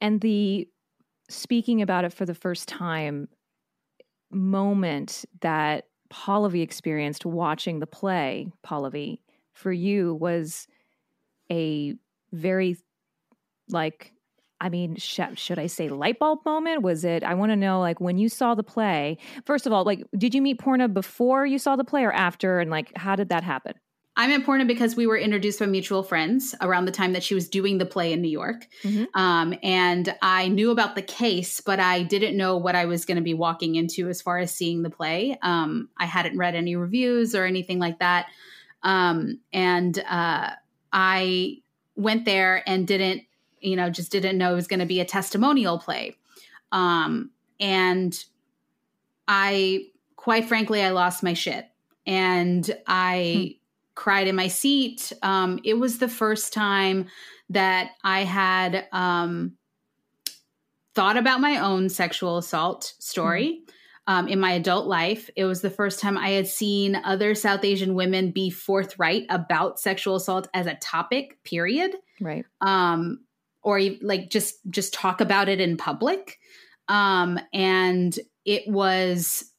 And 0.00 0.20
the 0.20 0.68
speaking 1.28 1.82
about 1.82 2.04
it 2.04 2.12
for 2.12 2.24
the 2.24 2.34
first 2.34 2.68
time 2.68 3.28
moment 4.30 5.24
that 5.40 5.84
Pallavi 6.12 6.62
experienced 6.62 7.26
watching 7.26 7.80
the 7.80 7.86
play, 7.86 8.48
Pallavi, 8.64 9.20
for 9.54 9.72
you 9.72 10.14
was 10.14 10.66
a 11.50 11.94
very 12.32 12.76
like 13.68 14.12
I 14.58 14.70
mean, 14.70 14.96
sh- 14.96 15.20
should 15.34 15.58
I 15.58 15.66
say 15.66 15.88
light 15.90 16.18
bulb 16.18 16.38
moment? 16.46 16.80
Was 16.80 17.04
it? 17.04 17.22
I 17.22 17.34
want 17.34 17.52
to 17.52 17.56
know, 17.56 17.78
like, 17.78 18.00
when 18.00 18.16
you 18.16 18.30
saw 18.30 18.54
the 18.54 18.62
play. 18.62 19.18
First 19.44 19.66
of 19.66 19.72
all, 19.74 19.84
like, 19.84 20.02
did 20.16 20.34
you 20.34 20.40
meet 20.40 20.58
Poorna 20.58 20.88
before 20.88 21.44
you 21.44 21.58
saw 21.58 21.76
the 21.76 21.84
play 21.84 22.04
or 22.04 22.12
after? 22.12 22.58
And 22.58 22.70
like, 22.70 22.90
how 22.96 23.16
did 23.16 23.28
that 23.28 23.44
happen? 23.44 23.74
I'm 24.18 24.30
important 24.30 24.66
because 24.66 24.96
we 24.96 25.06
were 25.06 25.18
introduced 25.18 25.60
by 25.60 25.66
mutual 25.66 26.02
friends 26.02 26.54
around 26.62 26.86
the 26.86 26.92
time 26.92 27.12
that 27.12 27.22
she 27.22 27.34
was 27.34 27.48
doing 27.48 27.76
the 27.76 27.84
play 27.84 28.14
in 28.14 28.22
New 28.22 28.30
York. 28.30 28.66
Mm-hmm. 28.82 29.04
Um, 29.18 29.54
and 29.62 30.14
I 30.22 30.48
knew 30.48 30.70
about 30.70 30.94
the 30.94 31.02
case, 31.02 31.60
but 31.60 31.80
I 31.80 32.02
didn't 32.02 32.34
know 32.34 32.56
what 32.56 32.74
I 32.74 32.86
was 32.86 33.04
going 33.04 33.18
to 33.18 33.22
be 33.22 33.34
walking 33.34 33.74
into 33.74 34.08
as 34.08 34.22
far 34.22 34.38
as 34.38 34.54
seeing 34.54 34.82
the 34.82 34.90
play. 34.90 35.38
Um, 35.42 35.90
I 35.98 36.06
hadn't 36.06 36.38
read 36.38 36.54
any 36.54 36.76
reviews 36.76 37.34
or 37.34 37.44
anything 37.44 37.78
like 37.78 37.98
that. 37.98 38.26
Um, 38.82 39.40
and 39.52 39.98
uh, 40.08 40.50
I 40.92 41.58
went 41.94 42.24
there 42.24 42.66
and 42.66 42.86
didn't, 42.86 43.22
you 43.60 43.76
know, 43.76 43.90
just 43.90 44.12
didn't 44.12 44.38
know 44.38 44.52
it 44.52 44.56
was 44.56 44.66
going 44.66 44.80
to 44.80 44.86
be 44.86 45.00
a 45.00 45.04
testimonial 45.04 45.78
play. 45.78 46.16
Um, 46.72 47.32
and 47.60 48.18
I, 49.28 49.88
quite 50.14 50.46
frankly, 50.46 50.82
I 50.82 50.90
lost 50.90 51.22
my 51.22 51.34
shit. 51.34 51.66
And 52.06 52.70
I, 52.86 53.56
hmm 53.58 53.62
cried 53.96 54.28
in 54.28 54.36
my 54.36 54.46
seat. 54.46 55.12
Um, 55.22 55.58
it 55.64 55.74
was 55.74 55.98
the 55.98 56.08
first 56.08 56.52
time 56.52 57.06
that 57.50 57.90
I 58.04 58.20
had 58.22 58.86
um, 58.92 59.56
thought 60.94 61.16
about 61.16 61.40
my 61.40 61.58
own 61.58 61.88
sexual 61.88 62.38
assault 62.38 62.94
story. 63.00 63.62
Mm-hmm. 63.62 63.72
Um, 64.08 64.28
in 64.28 64.38
my 64.38 64.52
adult 64.52 64.86
life, 64.86 65.28
it 65.34 65.46
was 65.46 65.62
the 65.62 65.70
first 65.70 65.98
time 65.98 66.16
I 66.16 66.28
had 66.28 66.46
seen 66.46 66.94
other 66.94 67.34
South 67.34 67.64
Asian 67.64 67.96
women 67.96 68.30
be 68.30 68.50
forthright 68.50 69.26
about 69.30 69.80
sexual 69.80 70.14
assault 70.14 70.46
as 70.54 70.68
a 70.68 70.76
topic, 70.76 71.42
period. 71.42 71.96
Right. 72.20 72.44
Um, 72.60 73.26
or 73.66 73.80
like 74.00 74.30
just 74.30 74.58
just 74.70 74.94
talk 74.94 75.20
about 75.20 75.48
it 75.48 75.60
in 75.60 75.76
public 75.76 76.38
um 76.88 77.38
and 77.52 78.18
it 78.44 78.62
was 78.68 79.52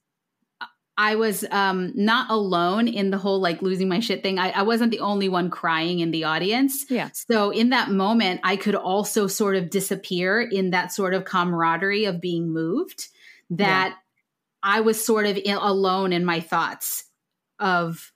I 0.98 1.16
was 1.16 1.46
um, 1.52 1.92
not 1.96 2.32
alone 2.32 2.88
in 2.88 3.12
the 3.12 3.20
whole 3.20 3.40
like 3.40 3.62
losing 3.62 3.88
my 3.88 4.00
shit 4.00 4.24
thing. 4.24 4.40
I, 4.40 4.50
I, 4.50 4.62
wasn't 4.64 4.90
the 4.90 5.02
only 5.02 5.30
one 5.30 5.52
crying 5.52 6.00
in 6.00 6.10
the 6.10 6.24
audience. 6.24 6.86
Yeah. 6.90 7.10
So 7.30 7.52
in 7.52 7.70
that 7.70 7.92
moment, 7.92 8.42
I 8.44 8.56
could 8.56 8.74
also 8.74 9.28
sort 9.28 9.56
of 9.56 9.70
disappear 9.70 10.42
in 10.42 10.72
that 10.72 10.92
sort 10.92 11.14
of 11.14 11.24
camaraderie 11.24 12.06
of 12.06 12.20
being 12.20 12.52
moved. 12.52 13.10
That 13.52 13.90
yeah. 13.90 13.96
I 14.64 14.82
was 14.82 15.04
sort 15.04 15.28
of 15.28 15.38
in, 15.38 15.56
alone 15.56 16.14
in 16.14 16.26
my 16.26 16.40
thoughts 16.40 17.04
of 17.60 18.12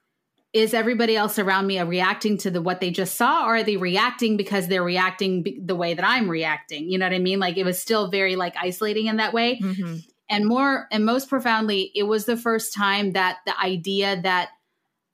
is 0.52 0.74
everybody 0.74 1.16
else 1.16 1.40
around 1.40 1.68
me 1.68 1.80
reacting 1.82 2.38
to 2.40 2.52
the 2.52 2.62
what 2.62 2.82
they 2.82 2.92
just 2.92 3.16
saw 3.16 3.46
or 3.46 3.58
are 3.58 3.64
they 3.64 3.78
reacting 3.78 4.36
because 4.36 4.68
they're 4.68 4.84
reacting 4.84 5.46
the 5.64 5.78
way 5.78 5.94
that 5.94 6.06
i'm 6.06 6.30
reacting 6.30 6.90
you 6.90 6.98
know 6.98 7.06
what 7.06 7.16
i 7.16 7.20
mean 7.20 7.40
like 7.40 7.56
it 7.56 7.64
was 7.64 7.80
still 7.80 8.12
very 8.12 8.36
like 8.36 8.54
isolating 8.62 9.06
in 9.06 9.16
that 9.16 9.34
way 9.34 9.58
mm-hmm 9.58 9.96
and 10.32 10.48
more 10.48 10.88
and 10.92 11.06
most 11.06 11.30
profoundly 11.30 11.92
it 11.94 12.04
was 12.04 12.26
the 12.26 12.38
first 12.38 12.74
time 12.74 13.12
that 13.12 13.40
the 13.46 13.60
idea 13.60 14.20
that 14.22 14.50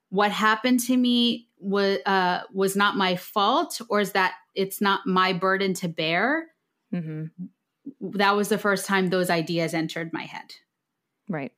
what 0.09 0.31
happened 0.31 0.79
to 0.79 0.95
me 0.95 1.49
was 1.59 1.97
uh, 2.05 2.43
was 2.53 2.75
not 2.75 2.95
my 2.95 3.15
fault 3.17 3.81
or 3.89 3.99
is 3.99 4.13
that 4.13 4.35
it's 4.55 4.79
not 4.79 5.05
my 5.05 5.33
burden 5.33 5.73
to 5.73 5.89
bear 5.89 6.47
mm-hmm. 6.93 7.25
that 8.17 8.35
was 8.35 8.47
the 8.47 8.57
first 8.57 8.85
time 8.85 9.09
those 9.09 9.29
ideas 9.29 9.73
entered 9.73 10.13
my 10.13 10.23
head 10.23 10.53
right 11.27 11.51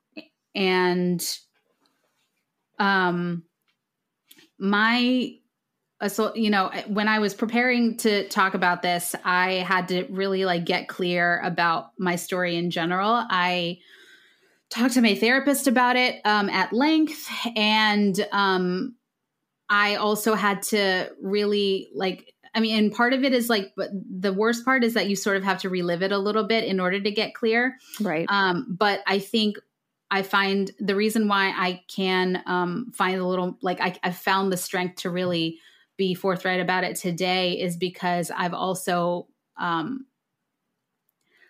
and 0.55 1.37
um 2.79 3.43
my 4.57 5.33
so 6.07 6.33
you 6.35 6.49
know 6.49 6.71
when 6.87 7.07
i 7.07 7.19
was 7.19 7.33
preparing 7.33 7.97
to 7.97 8.27
talk 8.29 8.53
about 8.53 8.81
this 8.81 9.15
i 9.25 9.53
had 9.53 9.87
to 9.87 10.05
really 10.09 10.45
like 10.45 10.65
get 10.65 10.87
clear 10.87 11.39
about 11.43 11.91
my 11.97 12.15
story 12.15 12.55
in 12.55 12.71
general. 12.71 13.25
I 13.29 13.79
talked 14.69 14.93
to 14.93 15.01
my 15.01 15.15
therapist 15.15 15.67
about 15.67 15.95
it 15.95 16.21
um, 16.25 16.49
at 16.49 16.71
length 16.71 17.27
and 17.55 18.27
um, 18.31 18.95
i 19.69 19.95
also 19.95 20.35
had 20.35 20.61
to 20.61 21.09
really 21.21 21.89
like 21.93 22.33
i 22.53 22.59
mean 22.59 22.77
and 22.77 22.93
part 22.93 23.13
of 23.13 23.23
it 23.23 23.33
is 23.33 23.49
like 23.49 23.73
but 23.75 23.89
the 23.93 24.31
worst 24.31 24.63
part 24.63 24.83
is 24.83 24.93
that 24.93 25.09
you 25.09 25.15
sort 25.15 25.37
of 25.37 25.43
have 25.43 25.59
to 25.59 25.69
relive 25.69 26.03
it 26.03 26.11
a 26.11 26.17
little 26.17 26.43
bit 26.43 26.63
in 26.63 26.79
order 26.79 26.99
to 26.99 27.11
get 27.11 27.33
clear. 27.33 27.77
Right. 27.99 28.25
Um, 28.29 28.67
but 28.69 29.01
i 29.07 29.19
think 29.19 29.57
I 30.11 30.23
find 30.23 30.71
the 30.79 30.95
reason 30.95 31.27
why 31.27 31.53
I 31.55 31.83
can 31.87 32.41
um, 32.47 32.91
find 32.95 33.19
a 33.19 33.27
little 33.27 33.57
like 33.61 33.79
I, 33.79 33.95
I 34.03 34.11
found 34.11 34.51
the 34.51 34.57
strength 34.57 35.01
to 35.01 35.09
really 35.09 35.59
be 35.99 36.15
forthright 36.15 36.61
about 36.61 36.85
it 36.85 36.95
today 36.95 37.59
is 37.59 37.77
because 37.77 38.31
I've 38.35 38.55
also 38.55 39.27
um 39.59 40.05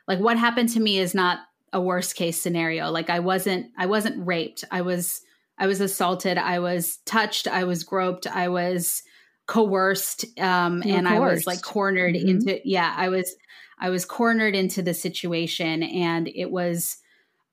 like 0.08 0.20
what 0.20 0.38
happened 0.38 0.70
to 0.70 0.80
me 0.80 0.98
is 0.98 1.14
not 1.14 1.40
a 1.72 1.80
worst 1.80 2.16
case 2.16 2.42
scenario. 2.42 2.90
Like 2.90 3.12
I 3.12 3.20
wasn't 3.20 3.68
I 3.78 3.86
wasn't 3.86 4.26
raped. 4.26 4.66
I 4.72 4.82
was 4.82 5.22
I 5.58 5.68
was 5.68 5.80
assaulted, 5.80 6.38
I 6.38 6.60
was 6.60 6.98
touched, 7.06 7.48
I 7.48 7.64
was 7.66 7.84
groped, 7.84 8.26
I 8.26 8.50
was 8.50 9.04
coerced 9.46 10.26
um 10.40 10.82
and 10.84 11.08
coerced. 11.08 11.08
I 11.08 11.20
was 11.20 11.48
like 11.48 11.62
cornered 11.62 12.16
mm-hmm. 12.16 12.28
into 12.28 12.60
yeah, 12.66 12.94
I 12.98 13.10
was 13.10 13.36
I 13.80 13.92
was 13.92 14.04
cornered 14.04 14.56
into 14.56 14.82
the 14.82 14.96
situation 14.96 15.84
and 15.84 16.28
it 16.28 16.50
was 16.50 16.98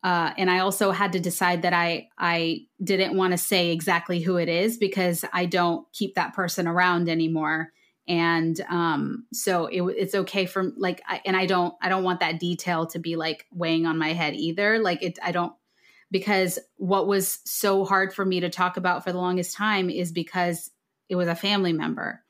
uh, 0.06 0.32
and 0.38 0.48
I 0.48 0.60
also 0.60 0.92
had 0.92 1.14
to 1.14 1.18
decide 1.18 1.62
that 1.62 1.72
I 1.72 2.10
I 2.16 2.66
didn't 2.80 3.16
want 3.16 3.32
to 3.32 3.38
say 3.38 3.72
exactly 3.72 4.20
who 4.20 4.36
it 4.36 4.48
is 4.48 4.78
because 4.78 5.24
I 5.32 5.46
don't 5.46 5.84
keep 5.92 6.14
that 6.14 6.32
person 6.32 6.68
around 6.68 7.08
anymore. 7.08 7.72
And 8.06 8.60
um, 8.70 9.26
so 9.32 9.66
it, 9.66 9.82
it's 9.82 10.14
okay 10.14 10.46
for 10.46 10.70
like, 10.76 11.02
I, 11.08 11.22
and 11.24 11.36
I 11.36 11.46
don't 11.46 11.74
I 11.82 11.88
don't 11.88 12.04
want 12.04 12.20
that 12.20 12.38
detail 12.38 12.86
to 12.86 13.00
be 13.00 13.16
like 13.16 13.46
weighing 13.50 13.84
on 13.84 13.98
my 13.98 14.12
head 14.12 14.36
either. 14.36 14.78
Like 14.78 15.02
it, 15.02 15.18
I 15.24 15.32
don't 15.32 15.54
because 16.12 16.60
what 16.76 17.08
was 17.08 17.40
so 17.44 17.84
hard 17.84 18.14
for 18.14 18.24
me 18.24 18.38
to 18.38 18.48
talk 18.48 18.76
about 18.76 19.02
for 19.02 19.10
the 19.10 19.18
longest 19.18 19.56
time 19.56 19.90
is 19.90 20.12
because 20.12 20.70
it 21.08 21.16
was 21.16 21.26
a 21.26 21.34
family 21.34 21.72
member, 21.72 22.22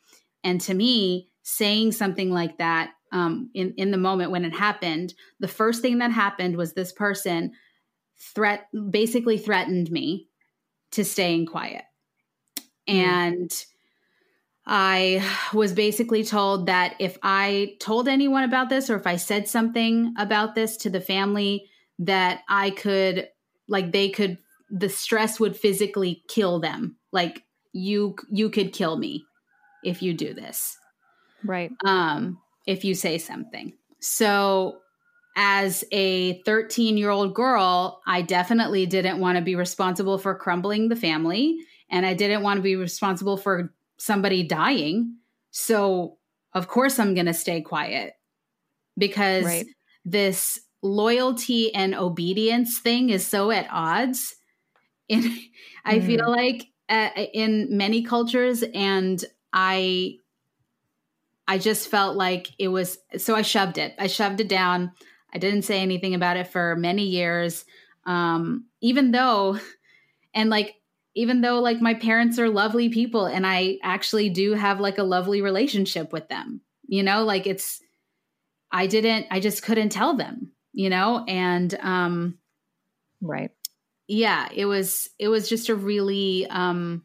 and 0.42 0.62
to 0.62 0.72
me, 0.72 1.28
saying 1.42 1.92
something 1.92 2.30
like 2.30 2.56
that 2.56 2.92
um, 3.12 3.50
in 3.52 3.74
in 3.76 3.90
the 3.90 3.98
moment 3.98 4.30
when 4.30 4.46
it 4.46 4.54
happened, 4.54 5.12
the 5.40 5.46
first 5.46 5.82
thing 5.82 5.98
that 5.98 6.10
happened 6.10 6.56
was 6.56 6.72
this 6.72 6.92
person 6.92 7.52
threat 8.18 8.66
basically 8.90 9.38
threatened 9.38 9.90
me 9.90 10.28
to 10.92 11.04
staying 11.04 11.46
quiet. 11.46 11.84
Mm. 12.88 12.94
And 12.94 13.64
I 14.66 15.28
was 15.52 15.72
basically 15.72 16.24
told 16.24 16.66
that 16.66 16.96
if 16.98 17.18
I 17.22 17.76
told 17.80 18.08
anyone 18.08 18.42
about 18.42 18.68
this 18.68 18.90
or 18.90 18.96
if 18.96 19.06
I 19.06 19.16
said 19.16 19.48
something 19.48 20.14
about 20.18 20.54
this 20.54 20.76
to 20.78 20.90
the 20.90 21.00
family, 21.00 21.68
that 22.00 22.40
I 22.48 22.70
could, 22.70 23.28
like, 23.68 23.92
they 23.92 24.10
could, 24.10 24.38
the 24.68 24.88
stress 24.88 25.38
would 25.40 25.56
physically 25.56 26.22
kill 26.28 26.60
them. 26.60 26.96
Like, 27.12 27.42
you, 27.72 28.16
you 28.30 28.50
could 28.50 28.72
kill 28.72 28.98
me 28.98 29.24
if 29.84 30.02
you 30.02 30.12
do 30.14 30.34
this. 30.34 30.76
Right. 31.44 31.70
Um, 31.84 32.38
if 32.66 32.84
you 32.84 32.94
say 32.94 33.18
something. 33.18 33.72
So 34.00 34.78
as 35.36 35.84
a 35.92 36.42
13 36.42 36.96
year 36.96 37.10
old 37.10 37.34
girl, 37.34 38.00
I 38.06 38.22
definitely 38.22 38.86
didn't 38.86 39.20
want 39.20 39.36
to 39.36 39.44
be 39.44 39.54
responsible 39.54 40.16
for 40.16 40.34
crumbling 40.34 40.88
the 40.88 40.96
family. 40.96 41.58
And 41.90 42.06
I 42.06 42.14
didn't 42.14 42.42
want 42.42 42.56
to 42.56 42.62
be 42.62 42.74
responsible 42.74 43.36
for 43.36 43.72
somebody 43.98 44.42
dying. 44.42 45.16
So, 45.50 46.16
of 46.54 46.68
course, 46.68 46.98
I'm 46.98 47.14
going 47.14 47.26
to 47.26 47.34
stay 47.34 47.60
quiet 47.60 48.14
because 48.96 49.44
right. 49.44 49.66
this 50.06 50.58
loyalty 50.82 51.72
and 51.74 51.94
obedience 51.94 52.78
thing 52.80 53.10
is 53.10 53.26
so 53.26 53.50
at 53.50 53.68
odds. 53.70 54.34
And 55.10 55.22
mm. 55.22 55.38
I 55.84 56.00
feel 56.00 56.24
mm. 56.24 56.28
like 56.28 56.66
uh, 56.88 57.10
in 57.32 57.76
many 57.76 58.02
cultures, 58.02 58.64
and 58.74 59.22
I. 59.52 60.16
I 61.48 61.58
just 61.58 61.86
felt 61.86 62.16
like 62.16 62.48
it 62.58 62.66
was 62.66 62.98
so 63.18 63.36
I 63.36 63.42
shoved 63.42 63.78
it. 63.78 63.94
I 64.00 64.08
shoved 64.08 64.40
it 64.40 64.48
down. 64.48 64.90
I 65.32 65.38
didn't 65.38 65.62
say 65.62 65.80
anything 65.80 66.14
about 66.14 66.36
it 66.36 66.48
for 66.48 66.76
many 66.76 67.04
years. 67.04 67.64
Um, 68.04 68.66
even 68.80 69.10
though, 69.10 69.58
and 70.34 70.50
like, 70.50 70.74
even 71.14 71.40
though 71.40 71.60
like 71.60 71.80
my 71.80 71.94
parents 71.94 72.38
are 72.38 72.48
lovely 72.48 72.90
people 72.90 73.24
and 73.24 73.46
I 73.46 73.78
actually 73.82 74.28
do 74.28 74.52
have 74.52 74.80
like 74.80 74.98
a 74.98 75.02
lovely 75.02 75.40
relationship 75.40 76.12
with 76.12 76.28
them, 76.28 76.60
you 76.86 77.02
know, 77.02 77.24
like 77.24 77.46
it's, 77.46 77.80
I 78.70 78.86
didn't, 78.86 79.26
I 79.30 79.40
just 79.40 79.62
couldn't 79.62 79.90
tell 79.90 80.14
them, 80.14 80.52
you 80.72 80.90
know, 80.90 81.24
and, 81.26 81.72
um, 81.80 82.38
right. 83.22 83.50
Yeah, 84.08 84.48
it 84.54 84.66
was, 84.66 85.08
it 85.18 85.28
was 85.28 85.48
just 85.48 85.68
a 85.70 85.74
really, 85.74 86.46
um, 86.48 87.02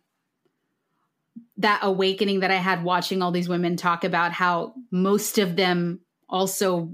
that 1.58 1.80
awakening 1.84 2.42
that 2.42 2.52
I 2.52 2.56
had 2.56 2.84
watching 2.84 3.22
all 3.22 3.32
these 3.32 3.50
women 3.50 3.78
talk 3.78 4.04
about 4.04 4.34
how 4.34 4.74
most 4.92 5.38
of 5.38 5.56
them 5.56 6.02
also 6.28 6.92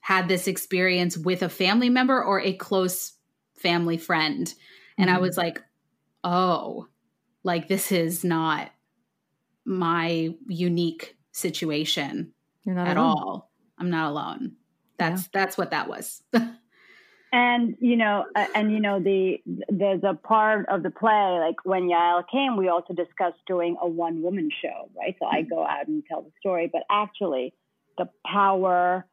had 0.00 0.28
this 0.28 0.46
experience 0.46 1.16
with 1.16 1.42
a 1.42 1.48
family 1.48 1.90
member 1.90 2.22
or 2.22 2.40
a 2.40 2.52
close 2.54 3.12
family 3.56 3.96
friend. 3.96 4.52
And 4.96 5.08
mm-hmm. 5.08 5.16
I 5.16 5.20
was 5.20 5.36
like, 5.36 5.62
oh, 6.24 6.86
like 7.44 7.68
this 7.68 7.92
is 7.92 8.24
not 8.24 8.70
my 9.64 10.34
unique 10.48 11.16
situation 11.32 12.32
You're 12.64 12.74
not 12.74 12.88
at 12.88 12.96
alone. 12.96 13.10
all. 13.10 13.50
I'm 13.78 13.90
not 13.90 14.10
alone. 14.10 14.56
That's 14.98 15.22
yeah. 15.22 15.28
that's 15.32 15.56
what 15.56 15.70
that 15.70 15.88
was. 15.88 16.22
and 17.32 17.76
you 17.80 17.96
know, 17.96 18.24
uh, 18.34 18.46
and 18.54 18.72
you 18.72 18.80
know, 18.80 18.98
the 19.00 19.38
there's 19.68 20.02
a 20.02 20.14
part 20.14 20.68
of 20.68 20.82
the 20.82 20.90
play 20.90 21.38
like 21.40 21.56
when 21.64 21.88
Yael 21.88 22.24
came, 22.30 22.56
we 22.56 22.68
also 22.68 22.94
discussed 22.94 23.38
doing 23.46 23.76
a 23.80 23.88
one 23.88 24.22
woman 24.22 24.50
show, 24.62 24.90
right? 24.96 25.14
So 25.20 25.26
I 25.26 25.42
mm-hmm. 25.42 25.54
go 25.54 25.64
out 25.64 25.86
and 25.86 26.02
tell 26.08 26.22
the 26.22 26.32
story, 26.40 26.68
but 26.72 26.82
actually, 26.90 27.54
the 27.96 28.08
power 28.26 29.06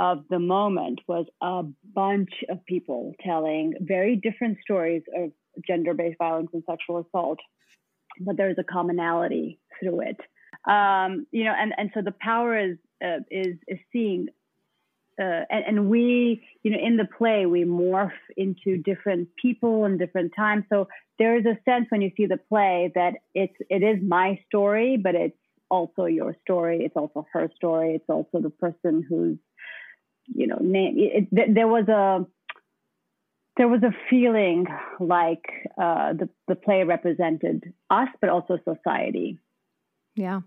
of 0.00 0.24
the 0.30 0.38
moment 0.38 0.98
was 1.06 1.26
a 1.42 1.62
bunch 1.94 2.30
of 2.48 2.64
people 2.64 3.12
telling 3.22 3.74
very 3.80 4.16
different 4.16 4.56
stories 4.62 5.02
of 5.14 5.30
gender 5.68 5.92
based 5.92 6.16
violence 6.16 6.48
and 6.54 6.62
sexual 6.68 7.04
assault, 7.06 7.38
but 8.18 8.38
there's 8.38 8.56
a 8.58 8.64
commonality 8.64 9.60
through 9.78 10.00
it. 10.00 10.16
Um, 10.66 11.26
you 11.32 11.44
know, 11.44 11.52
and, 11.56 11.74
and 11.76 11.90
so 11.92 12.00
the 12.00 12.14
power 12.18 12.58
is, 12.58 12.78
uh, 13.04 13.18
is, 13.30 13.56
is 13.68 13.78
seeing, 13.92 14.28
uh, 15.20 15.44
and, 15.50 15.64
and 15.66 15.90
we, 15.90 16.42
you 16.62 16.70
know, 16.70 16.78
in 16.82 16.96
the 16.96 17.08
play, 17.18 17.44
we 17.44 17.64
morph 17.64 18.10
into 18.38 18.78
different 18.78 19.28
people 19.40 19.84
and 19.84 19.98
different 19.98 20.32
times. 20.34 20.64
So 20.70 20.88
there 21.18 21.38
is 21.38 21.44
a 21.44 21.58
sense 21.68 21.86
when 21.90 22.00
you 22.00 22.10
see 22.16 22.24
the 22.24 22.38
play 22.38 22.90
that 22.94 23.16
it's, 23.34 23.56
it 23.68 23.82
is 23.82 24.02
my 24.02 24.40
story, 24.46 24.96
but 24.96 25.14
it's 25.14 25.36
also 25.70 26.06
your 26.06 26.34
story. 26.40 26.84
It's 26.86 26.96
also 26.96 27.26
her 27.34 27.50
story. 27.54 27.96
It's 27.96 28.08
also 28.08 28.40
the 28.40 28.50
person 28.50 29.04
who's 29.06 29.36
you 30.34 30.46
know, 30.46 30.58
name, 30.60 30.94
it, 30.98 31.28
it, 31.30 31.54
there 31.54 31.68
was 31.68 31.88
a 31.88 32.26
there 33.56 33.68
was 33.68 33.82
a 33.82 33.92
feeling 34.08 34.66
like 34.98 35.68
uh, 35.80 36.12
the 36.14 36.28
the 36.48 36.54
play 36.54 36.84
represented 36.84 37.72
us, 37.90 38.08
but 38.20 38.30
also 38.30 38.58
society. 38.64 39.38
Yeah. 40.14 40.40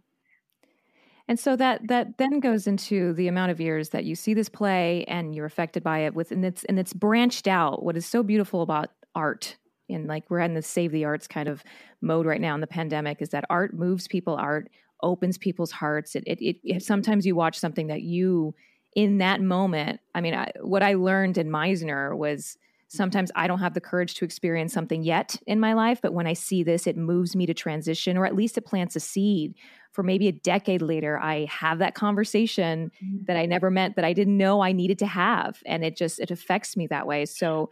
And 1.28 1.40
so 1.40 1.56
that 1.56 1.88
that 1.88 2.18
then 2.18 2.40
goes 2.40 2.68
into 2.68 3.13
the 3.13 3.28
amount 3.28 3.52
of 3.52 3.62
years 3.62 3.90
that 3.90 4.04
you 4.06 4.16
see 4.16 4.34
this 4.34 4.50
play 4.50 5.06
and 5.08 5.34
you're 5.34 5.46
affected 5.46 5.84
by 5.84 6.00
it 6.00 6.13
with 6.13 6.32
and 6.32 6.44
it's 6.44 6.63
and 6.66 6.80
it's 6.80 6.94
branched 6.94 7.48
out. 7.48 7.84
What 7.84 7.96
is 7.96 8.06
so 8.06 8.24
beautiful 8.24 8.62
about 8.62 8.90
art 9.16 9.58
and 9.90 10.08
like 10.08 10.30
we're 10.30 10.40
in 10.40 10.54
the 10.54 10.62
save 10.62 10.92
the 10.92 11.06
arts 11.06 11.28
kind 11.28 11.48
of 11.48 11.63
mode 12.02 12.25
right 12.25 12.42
now 12.42 12.56
in 12.56 12.62
the 12.62 12.68
pandemic 12.68 13.22
is 13.22 13.30
that 13.30 13.46
art 13.50 13.74
moves 13.74 14.08
people, 14.08 14.36
art 14.36 14.70
opens 15.02 15.38
people's 15.38 15.72
hearts. 15.72 16.16
It, 16.16 16.24
it, 16.25 16.42
it, 16.42 16.58
it 16.63 16.84
sometimes 16.84 17.25
you 17.25 17.36
watch 17.36 17.58
something 17.58 17.88
that 17.88 18.02
you 18.02 18.56
in 18.96 19.18
that 19.20 19.42
moment. 19.42 20.00
I 20.14 20.22
mean, 20.22 20.34
I, 20.34 20.52
what 20.62 20.84
I 20.84 20.94
learned 20.94 21.38
in 21.38 21.50
Meisner 21.50 22.16
was 22.16 22.58
sometimes 22.94 23.32
I 23.36 23.48
don't 23.48 23.60
have 23.60 23.74
the 23.74 23.82
courage 23.82 24.14
to 24.16 24.26
experience 24.26 24.72
something 24.72 25.04
yet 25.04 25.36
in 25.48 25.60
my 25.60 25.74
life, 25.74 26.00
but 26.02 26.14
when 26.14 26.28
I 26.28 26.34
see 26.34 26.64
this, 26.64 26.86
it 26.86 26.96
moves 26.96 27.36
me 27.36 27.46
to 27.48 27.54
transition, 27.54 28.18
or 28.18 28.26
at 28.26 28.36
least 28.36 28.58
it 28.58 28.66
plants 28.66 28.96
a 28.96 29.00
seed 29.00 29.56
for 29.92 30.04
maybe 30.04 30.28
a 30.28 30.32
decade 30.32 30.82
later. 30.82 31.20
I 31.20 31.46
have 31.46 31.80
that 31.80 31.96
conversation 31.96 32.92
mm-hmm. 33.04 33.24
that 33.26 33.36
I 33.38 33.46
never 33.46 33.72
meant 33.72 33.96
that 33.96 34.06
I 34.06 34.14
didn't 34.14 34.38
know 34.38 34.62
I 34.62 34.72
needed 34.72 35.00
to 35.00 35.08
have, 35.08 35.62
and 35.66 35.84
it 35.84 35.98
just 35.98 36.20
it 36.20 36.30
affects 36.30 36.78
me 36.78 36.88
that 36.88 37.08
way. 37.08 37.26
So, 37.26 37.70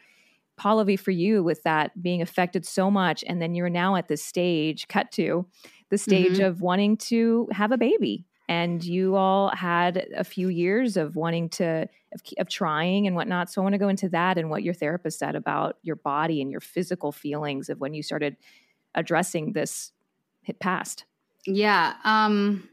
Pallavi, 0.59 0.99
for 0.99 1.11
you 1.11 1.43
with 1.43 1.61
that 1.63 2.01
being 2.01 2.21
affected 2.21 2.65
so 2.65 2.89
much, 2.89 3.23
and 3.27 3.41
then 3.41 3.53
you're 3.53 3.69
now 3.69 3.95
at 3.95 4.07
this 4.07 4.23
stage, 4.23 4.87
cut 4.87 5.11
to 5.13 5.45
the 5.89 5.97
stage 5.97 6.33
mm-hmm. 6.33 6.45
of 6.45 6.61
wanting 6.61 6.97
to 6.97 7.47
have 7.51 7.71
a 7.71 7.77
baby 7.77 8.25
and 8.51 8.83
you 8.83 9.15
all 9.15 9.49
had 9.55 10.07
a 10.13 10.25
few 10.25 10.49
years 10.49 10.97
of 10.97 11.15
wanting 11.15 11.47
to 11.47 11.87
of, 12.13 12.21
of, 12.37 12.49
trying 12.49 13.07
and 13.07 13.15
whatnot 13.15 13.49
so 13.49 13.61
i 13.61 13.63
want 13.63 13.73
to 13.73 13.79
go 13.79 13.87
into 13.87 14.09
that 14.09 14.37
and 14.37 14.49
what 14.49 14.61
your 14.61 14.73
therapist 14.73 15.17
said 15.17 15.35
about 15.35 15.77
your 15.83 15.95
body 15.95 16.41
and 16.41 16.51
your 16.51 16.59
physical 16.59 17.13
feelings 17.13 17.69
of 17.69 17.79
when 17.79 17.93
you 17.93 18.03
started 18.03 18.35
addressing 18.93 19.53
this 19.53 19.93
hit 20.41 20.59
past 20.59 21.05
yeah 21.45 21.93
um 22.03 22.67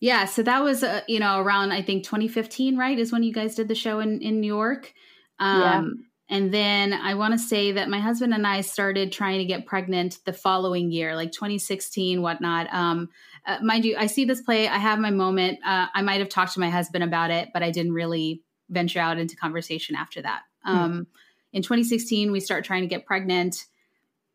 yeah 0.00 0.24
so 0.24 0.42
that 0.42 0.64
was 0.64 0.82
uh, 0.82 1.02
you 1.06 1.20
know 1.20 1.38
around 1.38 1.70
i 1.70 1.80
think 1.80 2.02
2015 2.02 2.76
right 2.76 2.98
is 2.98 3.12
when 3.12 3.22
you 3.22 3.32
guys 3.32 3.54
did 3.54 3.68
the 3.68 3.76
show 3.76 4.00
in 4.00 4.20
in 4.20 4.40
new 4.40 4.48
york 4.48 4.92
um 5.38 5.60
yeah. 5.60 5.82
And 6.30 6.52
then 6.52 6.92
I 6.92 7.14
want 7.14 7.32
to 7.32 7.38
say 7.38 7.72
that 7.72 7.88
my 7.88 8.00
husband 8.00 8.34
and 8.34 8.46
I 8.46 8.60
started 8.60 9.12
trying 9.12 9.38
to 9.38 9.46
get 9.46 9.64
pregnant 9.64 10.18
the 10.26 10.32
following 10.34 10.90
year, 10.90 11.16
like 11.16 11.32
2016, 11.32 12.20
whatnot. 12.20 12.72
Um, 12.72 13.08
uh, 13.48 13.58
mind 13.62 13.84
you, 13.84 13.96
I 13.96 14.06
see 14.06 14.26
this 14.26 14.42
play. 14.42 14.68
I 14.68 14.76
have 14.76 14.98
my 14.98 15.10
moment. 15.10 15.58
Uh, 15.64 15.86
I 15.92 16.02
might 16.02 16.20
have 16.20 16.28
talked 16.28 16.52
to 16.54 16.60
my 16.60 16.68
husband 16.68 17.02
about 17.02 17.30
it, 17.30 17.48
but 17.52 17.62
I 17.62 17.70
didn't 17.70 17.92
really 17.92 18.42
venture 18.68 19.00
out 19.00 19.18
into 19.18 19.36
conversation 19.36 19.96
after 19.96 20.20
that. 20.22 20.42
Hmm. 20.64 20.76
Um, 20.76 21.06
In 21.54 21.62
2016, 21.62 22.30
we 22.30 22.40
start 22.40 22.64
trying 22.64 22.82
to 22.82 22.88
get 22.88 23.06
pregnant. 23.06 23.64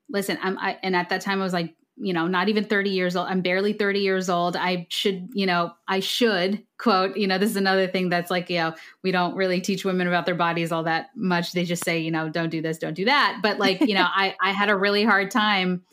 Listen, 0.10 0.40
I'm, 0.42 0.58
I, 0.58 0.80
and 0.82 0.96
at 0.96 1.10
that 1.10 1.22
time 1.22 1.40
I 1.40 1.44
was 1.44 1.54
like, 1.54 1.76
you 1.96 2.12
know, 2.12 2.26
not 2.26 2.50
even 2.50 2.64
30 2.64 2.90
years 2.90 3.16
old. 3.16 3.28
I'm 3.28 3.42
barely 3.42 3.72
30 3.72 4.00
years 4.00 4.28
old. 4.28 4.56
I 4.56 4.88
should, 4.90 5.30
you 5.34 5.46
know, 5.46 5.74
I 5.88 6.00
should 6.00 6.64
quote, 6.80 7.16
you 7.16 7.28
know, 7.28 7.38
this 7.38 7.52
is 7.52 7.56
another 7.56 7.86
thing 7.86 8.10
that's 8.10 8.32
like, 8.32 8.50
you 8.50 8.58
know, 8.58 8.74
we 9.04 9.12
don't 9.12 9.36
really 9.36 9.62
teach 9.62 9.86
women 9.86 10.08
about 10.08 10.26
their 10.26 10.34
bodies 10.34 10.72
all 10.72 10.84
that 10.84 11.12
much. 11.16 11.52
They 11.52 11.66
just 11.66 11.86
say, 11.86 12.00
you 12.00 12.10
know, 12.10 12.30
don't 12.30 12.50
do 12.50 12.64
this, 12.64 12.80
don't 12.80 12.96
do 12.96 13.06
that. 13.06 13.42
But 13.44 13.60
like, 13.60 13.82
you 13.82 13.94
know, 13.94 14.08
I, 14.16 14.36
I 14.42 14.54
had 14.54 14.72
a 14.72 14.76
really 14.76 15.04
hard 15.04 15.30
time 15.30 15.84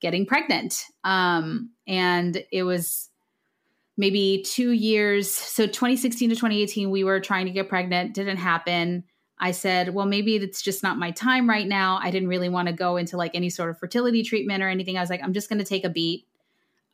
getting 0.00 0.26
pregnant. 0.26 0.84
Um, 1.02 1.70
and 1.86 2.42
it 2.52 2.62
was 2.62 3.10
maybe 3.96 4.44
two 4.46 4.72
years. 4.72 5.32
So 5.32 5.66
2016 5.66 6.30
to 6.30 6.34
2018, 6.36 6.90
we 6.90 7.04
were 7.04 7.20
trying 7.20 7.46
to 7.46 7.52
get 7.52 7.68
pregnant, 7.68 8.14
didn't 8.14 8.38
happen. 8.38 9.04
I 9.38 9.50
said, 9.50 9.94
well, 9.94 10.06
maybe 10.06 10.36
it's 10.36 10.62
just 10.62 10.82
not 10.82 10.98
my 10.98 11.10
time 11.10 11.48
right 11.48 11.66
now. 11.66 11.98
I 12.02 12.10
didn't 12.10 12.28
really 12.28 12.48
want 12.48 12.68
to 12.68 12.74
go 12.74 12.96
into 12.96 13.16
like 13.16 13.32
any 13.34 13.50
sort 13.50 13.70
of 13.70 13.78
fertility 13.78 14.22
treatment 14.22 14.62
or 14.62 14.68
anything. 14.68 14.96
I 14.96 15.00
was 15.00 15.10
like, 15.10 15.22
I'm 15.22 15.32
just 15.32 15.48
going 15.48 15.58
to 15.58 15.64
take 15.64 15.84
a 15.84 15.90
beat. 15.90 16.26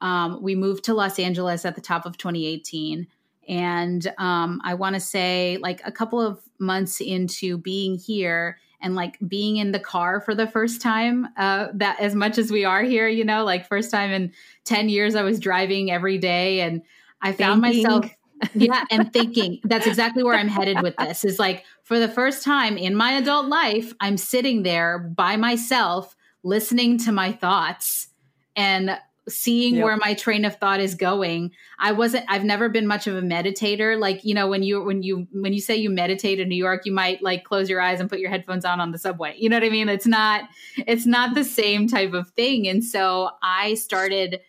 Um, 0.01 0.43
we 0.43 0.55
moved 0.55 0.85
to 0.85 0.95
Los 0.95 1.19
Angeles 1.19 1.65
at 1.65 1.75
the 1.75 1.81
top 1.81 2.07
of 2.07 2.17
2018. 2.17 3.07
And 3.49 4.07
um, 4.19 4.61
I 4.65 4.75
want 4.75 4.95
to 4.95 5.01
say, 5.01 5.59
like, 5.61 5.81
a 5.85 5.93
couple 5.93 6.21
of 6.21 6.41
months 6.59 7.01
into 7.01 7.59
being 7.59 7.99
here, 7.99 8.59
and 8.81 8.95
like 8.95 9.19
being 9.27 9.57
in 9.57 9.73
the 9.73 9.81
car 9.81 10.21
for 10.21 10.35
the 10.35 10.47
first 10.47 10.81
time 10.81 11.29
uh, 11.37 11.69
that 11.75 12.01
as 12.01 12.15
much 12.15 12.39
as 12.39 12.51
we 12.51 12.65
are 12.65 12.83
here 12.83 13.09
you 13.09 13.25
know 13.25 13.45
like 13.45 13.67
first 13.67 13.91
time 13.91 14.11
in 14.11 14.33
10 14.65 14.89
years 14.89 15.15
i 15.15 15.23
was 15.23 15.39
driving 15.39 15.91
every 15.91 16.19
day 16.19 16.61
and 16.61 16.83
i 17.23 17.33
found 17.33 17.63
thinking. 17.63 17.83
myself 17.83 18.11
yeah 18.55 18.85
and 18.91 19.13
thinking 19.13 19.61
that's 19.65 19.87
exactly 19.87 20.23
where 20.23 20.35
i'm 20.35 20.49
headed 20.49 20.81
with 20.83 20.97
this 20.97 21.25
is 21.25 21.39
like 21.39 21.65
for 21.83 21.99
the 21.99 22.09
first 22.09 22.43
time 22.43 22.79
in 22.79 22.95
my 22.95 23.13
adult 23.13 23.47
life 23.47 23.93
i'm 24.01 24.17
sitting 24.17 24.63
there 24.63 24.99
by 24.99 25.37
myself 25.37 26.17
listening 26.43 26.97
to 26.97 27.13
my 27.13 27.33
thoughts 27.33 28.09
and 28.57 28.99
seeing 29.31 29.77
yep. 29.77 29.85
where 29.85 29.97
my 29.97 30.15
train 30.15 30.45
of 30.45 30.57
thought 30.57 30.81
is 30.81 30.95
going 30.95 31.51
i 31.79 31.93
wasn't 31.93 32.25
i've 32.29 32.45
never 32.45 32.69
been 32.69 32.87
much 32.87 33.07
of 33.07 33.17
a 33.17 33.23
meditator. 33.23 33.99
Like 33.99 34.25
you 34.25 34.35
know 34.35 34.49
when 34.49 34.63
you 34.63 34.83
when 34.83 35.03
you 35.03 35.27
when 35.33 35.53
you 35.53 35.61
say 35.61 35.77
you 35.77 35.91
meditate 35.91 36.41
in 36.41 36.49
new 36.49 36.57
york 36.57 36.85
you 36.85 36.93
might 36.93 37.23
like 37.23 37.45
close 37.45 37.69
your 37.69 37.81
eyes 37.81 38.01
and 38.01 38.09
put 38.09 38.21
your 38.21 38.31
headphones 38.31 38.65
on 38.65 38.81
on 38.81 38.93
the 38.93 38.99
subway. 38.99 39.35
You 39.39 39.49
know 39.49 39.57
what 39.57 39.65
i 39.65 39.71
mean? 39.71 39.89
It's 39.89 40.07
not 40.07 40.45
it's 40.87 41.07
not 41.07 41.35
the 41.35 41.45
same 41.45 41.89
type 41.89 42.13
of 42.13 42.31
thing. 42.31 42.69
And 42.69 42.85
so 42.85 43.31
i 43.43 43.75
started 43.75 44.41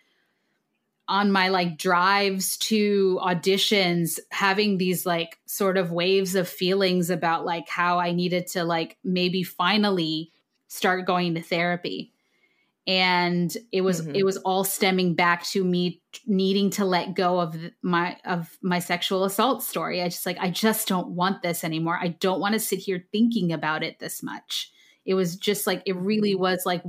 on 1.07 1.29
my 1.29 1.49
like 1.49 1.77
drives 1.77 2.57
to 2.57 3.19
auditions 3.21 4.17
having 4.29 4.77
these 4.77 5.05
like 5.05 5.39
sort 5.45 5.77
of 5.77 5.91
waves 5.91 6.35
of 6.35 6.47
feelings 6.47 7.09
about 7.09 7.45
like 7.45 7.67
how 7.67 7.99
i 7.99 8.13
needed 8.13 8.47
to 8.47 8.63
like 8.63 8.97
maybe 9.03 9.43
finally 9.43 10.31
start 10.69 11.05
going 11.05 11.35
to 11.35 11.41
therapy 11.41 12.13
and 12.91 13.55
it 13.71 13.79
was 13.81 14.01
mm-hmm. 14.01 14.15
it 14.15 14.25
was 14.25 14.35
all 14.37 14.65
stemming 14.65 15.15
back 15.15 15.45
to 15.45 15.63
me 15.63 16.01
needing 16.27 16.69
to 16.69 16.83
let 16.83 17.13
go 17.15 17.39
of 17.39 17.55
my 17.81 18.17
of 18.25 18.57
my 18.61 18.79
sexual 18.79 19.23
assault 19.23 19.63
story 19.63 20.01
i 20.01 20.09
just 20.09 20.25
like 20.25 20.37
i 20.41 20.49
just 20.49 20.89
don't 20.89 21.07
want 21.07 21.41
this 21.41 21.63
anymore 21.63 21.97
i 22.01 22.09
don't 22.09 22.41
want 22.41 22.51
to 22.51 22.59
sit 22.59 22.79
here 22.79 23.05
thinking 23.13 23.53
about 23.53 23.81
it 23.81 23.97
this 23.99 24.21
much 24.21 24.73
it 25.05 25.13
was 25.13 25.37
just 25.37 25.65
like 25.65 25.81
it 25.85 25.95
really 25.95 26.33
mm-hmm. 26.33 26.41
was 26.41 26.65
like 26.65 26.83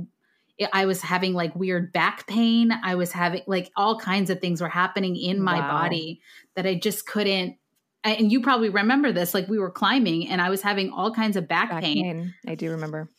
it, 0.57 0.69
i 0.73 0.85
was 0.85 1.01
having 1.01 1.33
like 1.33 1.55
weird 1.55 1.93
back 1.93 2.27
pain 2.27 2.73
i 2.83 2.95
was 2.95 3.13
having 3.13 3.41
like 3.47 3.71
all 3.77 3.97
kinds 3.97 4.29
of 4.29 4.41
things 4.41 4.59
were 4.59 4.67
happening 4.67 5.15
in 5.15 5.41
my 5.41 5.59
wow. 5.59 5.83
body 5.83 6.19
that 6.57 6.65
i 6.65 6.75
just 6.75 7.07
couldn't 7.07 7.55
and 8.03 8.29
you 8.29 8.41
probably 8.41 8.67
remember 8.67 9.13
this 9.13 9.33
like 9.33 9.47
we 9.47 9.57
were 9.57 9.71
climbing 9.71 10.27
and 10.27 10.41
i 10.41 10.49
was 10.49 10.61
having 10.61 10.91
all 10.91 11.13
kinds 11.13 11.37
of 11.37 11.47
back, 11.47 11.69
back 11.69 11.81
pain. 11.81 12.03
pain 12.03 12.33
i 12.45 12.55
do 12.55 12.71
remember 12.71 13.09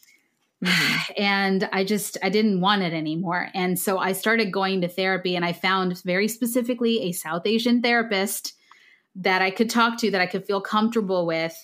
Mm-hmm. 0.64 1.12
And 1.18 1.68
I 1.72 1.85
just 1.85 2.16
I 2.22 2.29
didn't 2.31 2.61
want 2.61 2.83
it 2.83 2.92
anymore. 2.92 3.48
And 3.55 3.79
so 3.79 3.98
I 3.98 4.12
started 4.12 4.53
going 4.53 4.81
to 4.81 4.88
therapy 4.88 5.37
and 5.37 5.44
I 5.44 5.53
found 5.53 6.03
very 6.03 6.29
specifically 6.29 7.03
a 7.03 7.12
South 7.12 7.46
Asian 7.46 7.83
therapist 7.83 8.55
that 9.16 9.42
I 9.42 9.50
could 9.50 9.70
talk 9.70 9.98
to 9.98 10.11
that 10.11 10.20
I 10.20 10.27
could 10.27 10.46
feel 10.46 10.61
comfortable 10.61 11.27
with. 11.27 11.55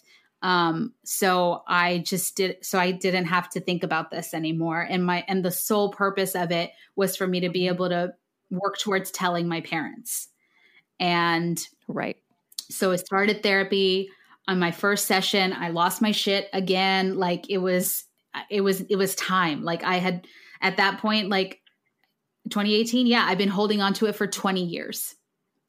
Um, 0.43 0.95
so 1.05 1.63
I 1.67 1.99
just 1.99 2.37
did 2.37 2.59
so 2.63 2.79
I 2.79 2.93
didn't 2.93 3.27
have 3.27 3.51
to 3.51 3.61
think 3.61 3.83
about 3.83 4.11
this 4.11 4.35
anymore. 4.35 4.87
And 4.89 5.05
my 5.05 5.25
and 5.29 5.45
the 5.45 5.51
sole 5.51 5.91
purpose 5.91 6.35
of 6.35 6.51
it 6.51 6.71
was 6.97 7.17
for 7.17 7.27
me 7.27 7.41
to 7.41 7.49
be 7.49 7.69
able 7.69 7.89
to 7.89 8.15
work 8.51 8.79
towards 8.79 9.11
telling 9.11 9.49
my 9.49 9.61
parents. 9.61 10.29
And 10.99 11.61
right. 11.89 12.17
So 12.71 12.93
I 12.93 12.97
started 12.97 13.43
therapy 13.43 14.11
on 14.47 14.59
my 14.59 14.71
first 14.71 15.07
session. 15.07 15.53
I 15.53 15.71
lost 15.71 16.03
my 16.03 16.13
shit 16.13 16.49
again. 16.53 17.17
Like 17.17 17.49
it 17.51 17.59
was 17.59 18.05
it 18.51 18.61
was 18.61 18.81
it 18.83 18.97
was 18.97 19.15
time. 19.15 19.63
Like 19.63 19.83
I 19.83 19.97
had 19.97 20.27
at 20.61 20.77
that 20.77 20.99
point, 20.99 21.29
like 21.29 21.61
2018, 22.49 23.07
yeah, 23.07 23.25
I've 23.27 23.39
been 23.39 23.49
holding 23.49 23.81
on 23.81 23.95
to 23.95 24.07
it 24.07 24.17
for 24.17 24.27
20 24.27 24.65
years. 24.65 25.15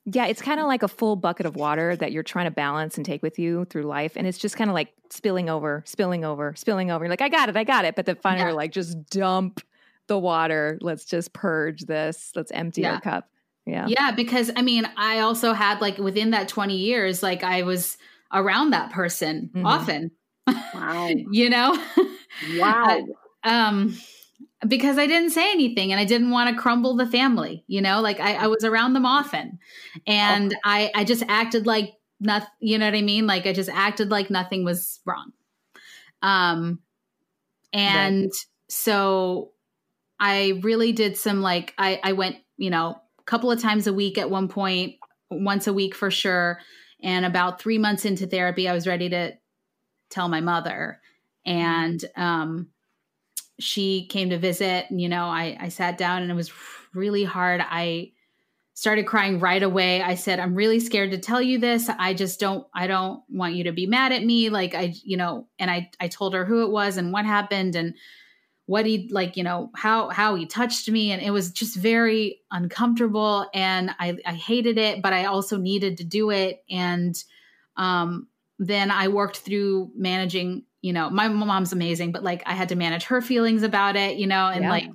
Yeah, 0.05 0.25
it's 0.25 0.41
kind 0.41 0.59
of 0.59 0.65
like 0.65 0.81
a 0.81 0.87
full 0.87 1.15
bucket 1.15 1.45
of 1.45 1.55
water 1.55 1.95
that 1.95 2.11
you're 2.11 2.23
trying 2.23 2.45
to 2.45 2.51
balance 2.51 2.97
and 2.97 3.05
take 3.05 3.21
with 3.21 3.37
you 3.37 3.65
through 3.65 3.83
life. 3.83 4.13
And 4.15 4.25
it's 4.25 4.39
just 4.39 4.57
kind 4.57 4.69
of 4.69 4.73
like 4.73 4.89
spilling 5.11 5.47
over, 5.49 5.83
spilling 5.85 6.25
over, 6.25 6.55
spilling 6.55 6.89
over. 6.89 7.05
You're 7.05 7.11
like, 7.11 7.21
I 7.21 7.29
got 7.29 7.49
it, 7.49 7.55
I 7.57 7.63
got 7.63 7.85
it. 7.85 7.95
But 7.95 8.07
then 8.07 8.15
finally, 8.15 8.49
yeah. 8.49 8.55
like, 8.55 8.71
just 8.71 8.97
dump 9.11 9.61
the 10.07 10.17
water. 10.17 10.79
Let's 10.81 11.05
just 11.05 11.33
purge 11.33 11.81
this. 11.81 12.31
Let's 12.35 12.51
empty 12.51 12.81
yeah. 12.81 12.95
our 12.95 13.01
cup. 13.01 13.29
Yeah. 13.65 13.85
Yeah. 13.87 14.11
Because 14.11 14.49
I 14.55 14.63
mean, 14.63 14.89
I 14.97 15.19
also 15.19 15.53
had 15.53 15.81
like 15.81 15.99
within 15.99 16.31
that 16.31 16.47
20 16.47 16.75
years, 16.75 17.21
like 17.21 17.43
I 17.43 17.61
was 17.61 17.97
around 18.33 18.71
that 18.71 18.91
person 18.91 19.51
mm-hmm. 19.53 19.65
often. 19.65 20.11
Wow. 20.47 21.09
you 21.31 21.49
know? 21.49 21.77
Wow. 22.57 23.05
um, 23.43 23.97
because 24.67 24.97
I 24.97 25.07
didn't 25.07 25.31
say 25.31 25.51
anything 25.51 25.91
and 25.91 25.99
I 25.99 26.05
didn't 26.05 26.29
want 26.29 26.49
to 26.49 26.61
crumble 26.61 26.95
the 26.95 27.07
family, 27.07 27.63
you 27.67 27.81
know, 27.81 28.01
like 28.01 28.19
I, 28.19 28.35
I 28.35 28.47
was 28.47 28.63
around 28.63 28.93
them 28.93 29.05
often 29.05 29.59
and 30.05 30.53
oh. 30.53 30.59
I, 30.63 30.91
I 30.93 31.03
just 31.03 31.23
acted 31.27 31.65
like 31.65 31.93
nothing, 32.19 32.49
you 32.59 32.77
know 32.77 32.85
what 32.85 32.95
I 32.95 33.01
mean? 33.01 33.25
Like 33.25 33.47
I 33.47 33.53
just 33.53 33.69
acted 33.69 34.11
like 34.11 34.29
nothing 34.29 34.63
was 34.63 34.99
wrong. 35.05 35.31
Um, 36.21 36.79
and 37.73 38.25
right. 38.25 38.45
so 38.69 39.51
I 40.19 40.59
really 40.61 40.91
did 40.91 41.17
some 41.17 41.41
like, 41.41 41.73
I, 41.79 41.99
I 42.03 42.11
went, 42.13 42.35
you 42.57 42.69
know, 42.69 43.01
a 43.19 43.23
couple 43.23 43.51
of 43.51 43.59
times 43.59 43.87
a 43.87 43.93
week 43.93 44.19
at 44.19 44.29
one 44.29 44.47
point, 44.47 44.95
once 45.31 45.65
a 45.65 45.73
week 45.73 45.95
for 45.95 46.11
sure. 46.11 46.59
And 47.01 47.25
about 47.25 47.59
three 47.59 47.79
months 47.79 48.05
into 48.05 48.27
therapy, 48.27 48.67
I 48.67 48.73
was 48.73 48.85
ready 48.85 49.09
to 49.09 49.33
tell 50.11 50.27
my 50.27 50.41
mother 50.41 50.99
and 51.45 52.03
um, 52.15 52.67
she 53.59 54.07
came 54.07 54.29
to 54.29 54.37
visit 54.37 54.85
and 54.89 55.01
you 55.01 55.09
know 55.09 55.25
I, 55.25 55.57
I 55.59 55.69
sat 55.69 55.97
down 55.97 56.21
and 56.21 56.31
it 56.31 56.35
was 56.35 56.51
really 56.93 57.23
hard 57.23 57.61
i 57.63 58.11
started 58.81 59.05
crying 59.05 59.39
right 59.39 59.61
away. 59.61 60.01
I 60.01 60.15
said, 60.15 60.39
I'm 60.39 60.55
really 60.55 60.79
scared 60.79 61.11
to 61.11 61.19
tell 61.19 61.39
you 61.39 61.59
this. 61.59 61.87
I 61.87 62.15
just 62.15 62.39
don't, 62.39 62.65
I 62.73 62.87
don't 62.87 63.21
want 63.29 63.53
you 63.53 63.65
to 63.65 63.71
be 63.71 63.85
mad 63.85 64.11
at 64.11 64.23
me. 64.23 64.49
Like 64.49 64.73
I, 64.73 64.95
you 65.03 65.17
know, 65.17 65.47
and 65.59 65.69
I, 65.69 65.91
I 65.99 66.07
told 66.07 66.33
her 66.33 66.45
who 66.45 66.63
it 66.63 66.71
was 66.71 66.97
and 66.97 67.13
what 67.13 67.25
happened 67.25 67.75
and 67.75 67.93
what 68.65 68.87
he 68.87 69.07
like, 69.11 69.37
you 69.37 69.43
know, 69.43 69.69
how, 69.75 70.09
how 70.09 70.33
he 70.33 70.47
touched 70.47 70.89
me. 70.89 71.11
And 71.11 71.21
it 71.21 71.29
was 71.29 71.51
just 71.51 71.75
very 71.75 72.39
uncomfortable 72.49 73.45
and 73.53 73.91
I, 73.99 74.17
I 74.25 74.33
hated 74.33 74.79
it, 74.79 75.03
but 75.03 75.13
I 75.13 75.25
also 75.25 75.57
needed 75.57 75.97
to 75.97 76.03
do 76.03 76.31
it. 76.31 76.63
And, 76.67 77.15
um, 77.77 78.29
then 78.61 78.91
I 78.91 79.07
worked 79.07 79.37
through 79.37 79.91
managing, 79.95 80.63
you 80.81 80.93
know, 80.93 81.09
my 81.09 81.27
mom's 81.27 81.73
amazing, 81.73 82.11
but 82.11 82.23
like 82.23 82.43
I 82.45 82.53
had 82.53 82.69
to 82.69 82.75
manage 82.75 83.05
her 83.05 83.19
feelings 83.19 83.63
about 83.63 83.95
it, 83.95 84.17
you 84.17 84.27
know, 84.27 84.47
and 84.47 84.63
yeah. 84.63 84.69
like, 84.69 84.89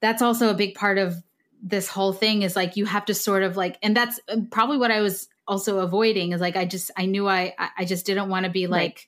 that's 0.00 0.22
also 0.22 0.50
a 0.50 0.54
big 0.54 0.76
part 0.76 0.96
of 0.96 1.16
this 1.62 1.88
whole 1.88 2.12
thing 2.12 2.42
is 2.42 2.54
like 2.54 2.76
you 2.76 2.84
have 2.84 3.04
to 3.06 3.14
sort 3.14 3.42
of 3.42 3.56
like 3.56 3.76
and 3.82 3.96
that's 3.96 4.20
uh, 4.28 4.36
probably 4.50 4.76
what 4.76 4.90
i 4.90 5.00
was 5.00 5.26
also 5.48 5.78
avoiding 5.78 6.32
is 6.32 6.40
like 6.40 6.54
i 6.54 6.64
just 6.64 6.90
i 6.96 7.06
knew 7.06 7.26
i 7.26 7.54
i 7.78 7.84
just 7.84 8.04
didn't 8.04 8.28
want 8.28 8.44
to 8.44 8.50
be 8.50 8.66
like 8.66 9.06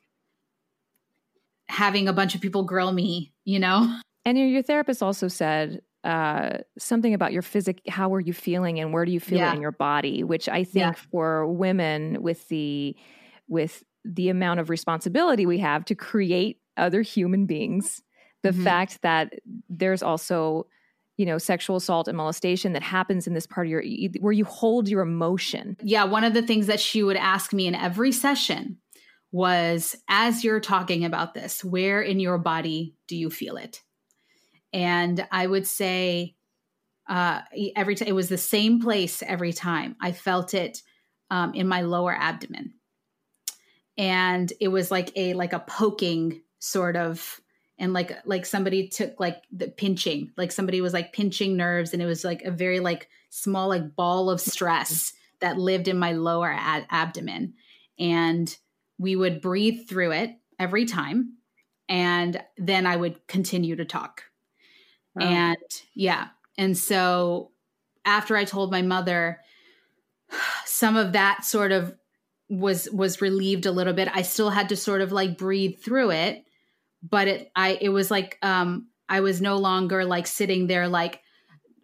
right. 1.69 1.77
having 1.77 2.09
a 2.09 2.13
bunch 2.13 2.35
of 2.35 2.41
people 2.41 2.65
grill 2.65 2.91
me 2.91 3.33
you 3.45 3.59
know 3.59 4.01
and 4.25 4.39
your, 4.39 4.49
your 4.49 4.63
therapist 4.63 5.03
also 5.03 5.29
said 5.29 5.83
uh, 6.05 6.59
something 6.79 7.13
about 7.13 7.33
your 7.33 7.43
physic 7.43 7.83
how 7.87 8.15
are 8.15 8.21
you 8.21 8.33
feeling 8.33 8.81
and 8.81 8.95
where 8.95 9.05
do 9.05 9.13
you 9.13 9.21
feel 9.21 9.39
yeah. 9.39 9.53
it 9.53 9.57
in 9.57 9.61
your 9.61 9.73
body 9.73 10.25
which 10.25 10.49
i 10.49 10.65
think 10.65 10.97
yeah. 10.97 11.03
for 11.11 11.47
women 11.47 12.23
with 12.23 12.49
the 12.49 12.97
with 13.49 13.83
the 14.05 14.29
amount 14.29 14.61
of 14.61 14.71
responsibility 14.71 15.47
we 15.47 15.59
have 15.59 15.85
to 15.87 15.95
create 15.95 16.61
other 16.77 17.03
human 17.03 17.47
beings. 17.47 18.03
The 18.43 18.51
mm-hmm. 18.51 18.65
fact 18.65 19.03
that 19.03 19.35
there's 19.69 20.03
also 20.03 20.67
you 21.17 21.27
know 21.27 21.39
sexual 21.39 21.77
assault 21.77 22.07
and 22.07 22.17
molestation 22.17 22.73
that 22.75 22.83
happens 22.83 23.27
in 23.27 23.35
this 23.35 23.47
part 23.47 23.67
of 23.67 23.71
your 23.71 23.83
where 24.21 24.33
you 24.33 24.45
hold 24.45 24.89
your 24.89 25.03
emotion. 25.03 25.77
Yeah 25.83 26.05
one 26.05 26.25
of 26.25 26.35
the 26.35 26.43
things 26.43 26.67
that 26.69 26.81
she 26.81 27.03
would 27.03 27.17
ask 27.17 27.53
me 27.53 27.67
in 27.67 27.75
every 27.75 28.13
session 28.13 28.79
was 29.33 29.97
as 30.09 30.45
you're 30.45 30.61
talking 30.61 31.05
about 31.05 31.35
this 31.35 31.65
where 31.65 32.01
in 32.01 32.21
your 32.21 32.39
body 32.39 32.95
do 33.09 33.17
you 33.17 33.31
feel 33.31 33.57
it? 33.57 33.83
And 34.73 35.27
i 35.33 35.47
would 35.47 35.67
say 35.67 36.37
uh, 37.09 37.41
every 37.75 37.95
time 37.95 38.09
it 38.09 38.15
was 38.15 38.29
the 38.29 38.39
same 38.39 38.81
place 38.81 39.23
every 39.23 39.53
time. 39.53 39.97
I 40.01 40.13
felt 40.13 40.53
it 40.55 40.83
um, 41.31 41.55
in 41.55 41.67
my 41.67 41.81
lower 41.81 42.15
abdomen 42.15 42.75
and 43.99 44.53
it 44.61 44.69
was 44.69 44.91
like 44.91 45.13
a 45.17 45.35
like 45.35 45.53
a 45.53 45.59
poking 45.61 46.41
sort 46.61 46.97
of 46.97 47.41
and 47.79 47.93
like 47.93 48.13
like 48.25 48.47
somebody 48.47 48.89
took 48.89 49.21
like 49.21 49.43
the 49.53 49.69
pinching 49.69 50.33
like 50.37 50.53
somebody 50.53 50.81
was 50.81 50.95
like 50.95 51.13
pinching 51.13 51.57
nerves 51.57 51.93
and 51.93 52.01
it 52.01 52.07
was 52.07 52.25
like 52.25 52.43
a 52.43 52.51
very 52.51 52.81
like 52.81 53.09
small 53.31 53.69
like 53.69 53.95
ball 53.95 54.31
of 54.31 54.41
stress 54.41 55.13
that 55.41 55.59
lived 55.59 55.89
in 55.89 55.99
my 55.99 56.13
lower 56.13 56.51
ad- 56.51 56.87
abdomen. 56.91 57.55
And 57.99 58.55
we 58.99 59.17
would 59.17 59.41
breathe 59.41 59.89
through 59.89 60.13
it 60.13 60.31
every 60.59 60.85
time 60.85 61.35
and 61.89 62.43
then 62.57 62.87
i 62.87 62.97
would 62.97 63.27
continue 63.27 63.77
to 63.77 63.85
talk. 63.85 64.25
Wow. 65.15 65.27
and 65.27 65.57
yeah. 65.95 66.29
And 66.57 66.77
so 66.77 67.53
after 68.05 68.37
i 68.37 68.45
told 68.45 68.71
my 68.71 68.83
mother 68.83 69.41
some 70.65 70.97
of 70.97 71.13
that 71.13 71.45
sort 71.45 71.73
of 71.73 71.95
was 72.49 72.91
was 72.91 73.21
relieved 73.21 73.67
a 73.67 73.73
little 73.73 73.93
bit. 73.93 74.09
I 74.13 74.23
still 74.23 74.51
had 74.51 74.71
to 74.71 74.77
sort 74.77 75.01
of 75.01 75.13
like 75.13 75.37
breathe 75.39 75.79
through 75.81 76.11
it 76.13 76.45
but 77.03 77.29
it 77.29 77.51
I 77.55 77.79
it 77.81 77.89
was 77.91 78.11
like 78.11 78.39
um 78.43 78.89
I 79.09 79.21
was 79.21 79.41
no 79.41 79.57
longer 79.57 80.05
like 80.05 80.27
sitting 80.27 80.67
there 80.67 80.89
like 80.89 81.21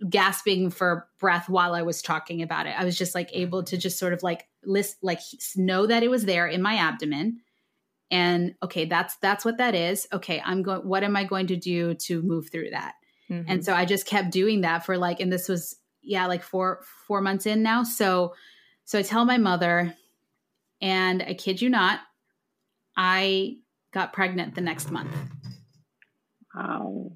gasping 0.09 0.71
for 0.71 1.09
breath 1.19 1.49
while 1.49 1.75
I 1.75 1.83
was 1.83 2.03
talking 2.03 2.43
about 2.43 2.67
it. 2.67 2.75
I 2.79 2.85
was 2.85 2.99
just 2.99 3.15
like 3.15 3.31
able 3.33 3.63
to 3.65 3.79
just 3.79 3.99
sort 3.99 4.13
of 4.13 4.23
like 4.23 4.47
list 4.65 4.97
like 5.03 5.21
know 5.57 5.87
that 5.87 6.03
it 6.03 6.11
was 6.11 6.25
there 6.25 6.47
in 6.47 6.63
my 6.63 6.75
abdomen. 6.77 7.41
And 8.11 8.55
okay 8.63 8.85
that's 8.85 9.17
that's 9.19 9.45
what 9.45 9.59
that 9.59 9.75
is. 9.75 10.07
Okay 10.13 10.43
i'm 10.45 10.63
going 10.63 10.87
what 10.87 11.05
am 11.05 11.17
i 11.17 11.25
going 11.25 11.47
to 11.49 11.57
do 11.57 11.95
to 11.95 12.23
move 12.23 12.51
through 12.51 12.71
that? 12.71 12.95
Mm-hmm. 13.31 13.51
and 13.51 13.65
so 13.65 13.73
i 13.73 13.87
just 13.87 14.07
kept 14.07 14.33
doing 14.33 14.61
that 14.61 14.85
for 14.85 14.99
like 14.99 15.19
and 15.19 15.33
this 15.33 15.49
was 15.49 15.77
yeah 16.03 16.27
like 16.27 16.43
four 16.43 16.83
four 17.07 17.21
months 17.21 17.47
in 17.47 17.63
now. 17.63 17.83
So 17.85 18.35
so 18.85 18.99
i 18.99 19.03
tell 19.03 19.25
my 19.25 19.39
mother 19.39 19.97
and 20.85 21.23
i 21.23 21.35
kid 21.35 21.61
you 21.61 21.69
not 21.69 22.01
i 22.97 23.57
got 23.95 24.13
pregnant 24.13 24.55
the 24.55 24.61
next 24.61 24.91
month. 24.91 25.17
Wow. 26.55 27.13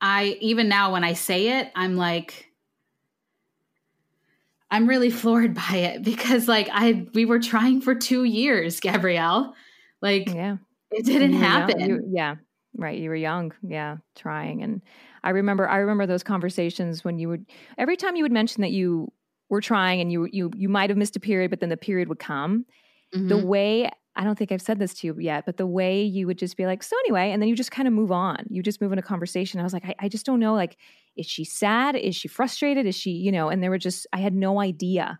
I 0.00 0.38
even 0.40 0.68
now 0.68 0.92
when 0.92 1.04
I 1.04 1.12
say 1.12 1.58
it, 1.58 1.70
I'm 1.74 1.96
like 1.96 2.50
I'm 4.70 4.88
really 4.88 5.10
floored 5.22 5.54
by 5.54 5.76
it 5.76 6.02
because 6.02 6.48
like 6.48 6.68
I 6.72 7.06
we 7.12 7.26
were 7.26 7.40
trying 7.40 7.82
for 7.82 7.94
2 7.94 8.24
years, 8.24 8.80
Gabrielle. 8.80 9.54
Like 10.00 10.28
yeah. 10.28 10.56
it 10.90 11.04
didn't 11.04 11.34
happen. 11.34 11.80
You, 11.80 12.02
yeah. 12.10 12.36
Right, 12.78 12.98
you 12.98 13.08
were 13.08 13.16
young. 13.16 13.52
Yeah, 13.66 13.96
trying 14.14 14.62
and 14.62 14.82
I 15.24 15.30
remember 15.30 15.68
I 15.68 15.78
remember 15.78 16.06
those 16.06 16.22
conversations 16.22 17.04
when 17.04 17.18
you 17.18 17.28
would 17.30 17.46
every 17.78 17.96
time 17.96 18.16
you 18.16 18.22
would 18.22 18.32
mention 18.32 18.60
that 18.62 18.70
you 18.70 19.10
were 19.48 19.60
trying 19.60 20.00
and 20.00 20.10
you 20.10 20.28
you 20.30 20.50
you 20.54 20.68
might 20.68 20.90
have 20.90 20.96
missed 20.96 21.16
a 21.16 21.20
period 21.20 21.50
but 21.50 21.60
then 21.60 21.68
the 21.68 21.76
period 21.76 22.08
would 22.08 22.18
come. 22.18 22.66
Mm-hmm. 23.14 23.28
The 23.28 23.38
way 23.38 23.90
I 24.16 24.24
don't 24.24 24.36
think 24.36 24.50
I've 24.50 24.62
said 24.62 24.78
this 24.78 24.94
to 24.94 25.06
you 25.06 25.16
yet, 25.18 25.44
but 25.44 25.58
the 25.58 25.66
way 25.66 26.02
you 26.02 26.26
would 26.26 26.38
just 26.38 26.56
be 26.56 26.64
like, 26.64 26.82
so 26.82 26.96
anyway, 27.00 27.32
and 27.32 27.42
then 27.42 27.50
you 27.50 27.54
just 27.54 27.70
kind 27.70 27.86
of 27.86 27.92
move 27.92 28.10
on. 28.10 28.46
You 28.48 28.62
just 28.62 28.80
move 28.80 28.90
in 28.92 28.98
a 28.98 29.02
conversation. 29.02 29.60
I 29.60 29.62
was 29.62 29.74
like, 29.74 29.84
I, 29.84 29.94
I, 30.00 30.08
just 30.08 30.24
don't 30.24 30.40
know. 30.40 30.54
Like, 30.54 30.78
is 31.16 31.26
she 31.26 31.44
sad? 31.44 31.96
Is 31.96 32.16
she 32.16 32.26
frustrated? 32.26 32.86
Is 32.86 32.94
she, 32.94 33.10
you 33.10 33.30
know, 33.30 33.50
and 33.50 33.62
there 33.62 33.68
were 33.68 33.78
just, 33.78 34.06
I 34.14 34.20
had 34.20 34.34
no 34.34 34.58
idea 34.58 35.18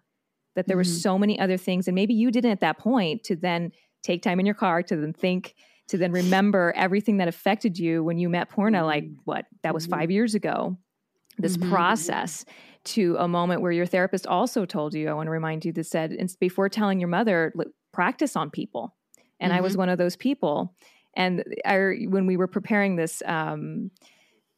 that 0.54 0.66
there 0.66 0.74
mm-hmm. 0.74 0.78
were 0.78 0.84
so 0.84 1.18
many 1.18 1.38
other 1.38 1.58
things. 1.58 1.86
And 1.86 1.94
maybe 1.94 2.14
you 2.14 2.30
didn't 2.30 2.52
at 2.52 2.60
that 2.60 2.78
point 2.78 3.22
to 3.24 3.36
then 3.36 3.70
take 4.02 4.22
time 4.22 4.40
in 4.40 4.46
your 4.46 4.54
car 4.54 4.82
to 4.84 4.96
then 4.96 5.12
think, 5.12 5.54
to 5.88 5.98
then 5.98 6.10
remember 6.10 6.72
everything 6.74 7.18
that 7.18 7.28
affected 7.28 7.78
you 7.78 8.02
when 8.02 8.16
you 8.16 8.30
met 8.30 8.50
Poorna 8.50 8.82
like 8.84 9.04
mm-hmm. 9.04 9.20
what, 9.24 9.44
that 9.62 9.74
was 9.74 9.84
five 9.84 10.04
mm-hmm. 10.04 10.12
years 10.12 10.34
ago. 10.34 10.78
This 11.38 11.58
mm-hmm. 11.58 11.70
process 11.70 12.46
to 12.86 13.16
a 13.18 13.28
moment 13.28 13.60
where 13.60 13.72
your 13.72 13.86
therapist 13.86 14.26
also 14.26 14.64
told 14.64 14.94
you, 14.94 15.08
I 15.08 15.14
want 15.14 15.26
to 15.26 15.30
remind 15.30 15.64
you 15.64 15.72
that 15.72 15.86
said, 15.86 16.16
before 16.40 16.68
telling 16.68 17.00
your 17.00 17.08
mother, 17.08 17.52
practice 17.92 18.36
on 18.36 18.50
people. 18.50 18.94
And 19.40 19.50
mm-hmm. 19.50 19.58
I 19.58 19.60
was 19.60 19.72
mm-hmm. 19.72 19.80
one 19.80 19.88
of 19.90 19.98
those 19.98 20.16
people. 20.16 20.74
And 21.14 21.44
I, 21.64 22.06
when 22.08 22.26
we 22.26 22.36
were 22.36 22.46
preparing 22.46 22.96
this 22.96 23.22
um, 23.26 23.90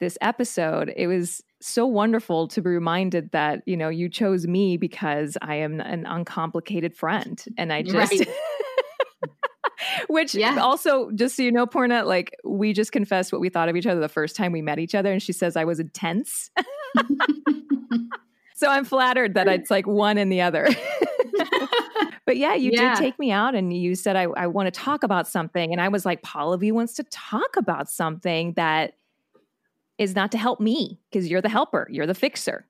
this 0.01 0.19
episode, 0.21 0.93
it 0.97 1.07
was 1.07 1.43
so 1.61 1.87
wonderful 1.87 2.47
to 2.49 2.63
be 2.63 2.71
reminded 2.71 3.31
that 3.33 3.63
you 3.67 3.77
know 3.77 3.89
you 3.89 4.09
chose 4.09 4.47
me 4.47 4.77
because 4.77 5.37
I 5.43 5.57
am 5.57 5.81
an 5.81 6.07
uncomplicated 6.07 6.97
friend, 6.97 7.43
and 7.57 7.73
I 7.73 7.83
just. 7.83 8.13
Right. 8.13 8.29
Which 10.09 10.35
yeah. 10.35 10.59
also, 10.59 11.11
just 11.13 11.37
so 11.37 11.43
you 11.43 11.53
know, 11.53 11.67
Poorna, 11.67 12.05
like 12.05 12.35
we 12.45 12.73
just 12.73 12.91
confessed 12.91 13.33
what 13.33 13.41
we 13.41 13.49
thought 13.49 13.69
of 13.69 13.77
each 13.77 13.87
other 13.87 14.01
the 14.01 14.09
first 14.09 14.35
time 14.37 14.53
we 14.53 14.63
met 14.63 14.79
each 14.79 14.95
other, 14.95 15.13
and 15.13 15.23
she 15.23 15.33
says 15.33 15.57
I 15.57 15.65
was 15.65 15.79
intense. 15.79 16.51
so 18.55 18.69
I'm 18.69 18.85
flattered 18.85 19.35
that 19.35 19.49
it's 19.49 19.71
like 19.71 19.87
one 19.87 20.19
and 20.19 20.31
the 20.31 20.43
other. 20.43 20.69
But 22.29 22.37
yeah, 22.37 22.53
you 22.53 22.73
yeah. 22.75 22.95
did 22.95 22.99
take 22.99 23.19
me 23.19 23.33
out 23.33 23.55
and 23.55 23.75
you 23.75 23.95
said, 23.95 24.15
I, 24.15 24.25
I 24.25 24.49
want 24.49 24.67
to 24.67 24.71
talk 24.71 25.03
about 25.03 25.27
something. 25.27 25.73
And 25.73 25.81
I 25.81 25.89
was 25.89 26.05
like, 26.05 26.21
Pallavi 26.21 26.73
wants 26.73 26.93
to 26.97 27.03
talk 27.05 27.57
about 27.57 27.89
something 27.89 28.53
that 28.53 28.99
is 29.97 30.15
not 30.15 30.33
to 30.33 30.39
help 30.39 30.61
me 30.61 31.01
because 31.11 31.31
you're 31.31 31.41
the 31.41 31.49
helper, 31.49 31.89
you're 31.91 32.07
the 32.07 32.13
fixer. 32.13 32.67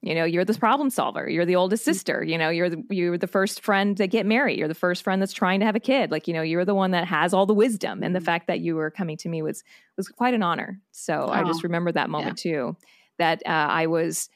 You 0.00 0.14
know, 0.14 0.24
you're 0.24 0.44
the 0.44 0.54
problem 0.54 0.90
solver. 0.90 1.28
You're 1.28 1.44
the 1.44 1.56
oldest 1.56 1.82
mm. 1.82 1.86
sister. 1.86 2.22
You 2.22 2.38
know, 2.38 2.50
you're 2.50 2.70
the, 2.70 2.84
you're 2.88 3.18
the 3.18 3.26
first 3.26 3.62
friend 3.62 3.96
to 3.96 4.06
get 4.06 4.26
married. 4.26 4.60
You're 4.60 4.68
the 4.68 4.74
first 4.74 5.02
friend 5.02 5.20
that's 5.20 5.32
trying 5.32 5.58
to 5.58 5.66
have 5.66 5.74
a 5.74 5.80
kid. 5.80 6.12
Like, 6.12 6.28
you 6.28 6.34
know, 6.34 6.42
you're 6.42 6.64
the 6.64 6.74
one 6.74 6.92
that 6.92 7.04
has 7.06 7.34
all 7.34 7.46
the 7.46 7.54
wisdom. 7.54 8.04
And 8.04 8.14
the 8.14 8.20
mm. 8.20 8.24
fact 8.24 8.46
that 8.46 8.60
you 8.60 8.76
were 8.76 8.92
coming 8.92 9.16
to 9.16 9.28
me 9.28 9.42
was 9.42 9.64
was 9.96 10.06
quite 10.06 10.34
an 10.34 10.42
honor. 10.44 10.78
So 10.92 11.26
oh, 11.28 11.32
I 11.32 11.42
just 11.42 11.64
remember 11.64 11.90
that 11.90 12.10
moment 12.10 12.44
yeah. 12.44 12.52
too. 12.52 12.76
That 13.18 13.42
uh, 13.46 13.50
I 13.50 13.86
was 13.86 14.28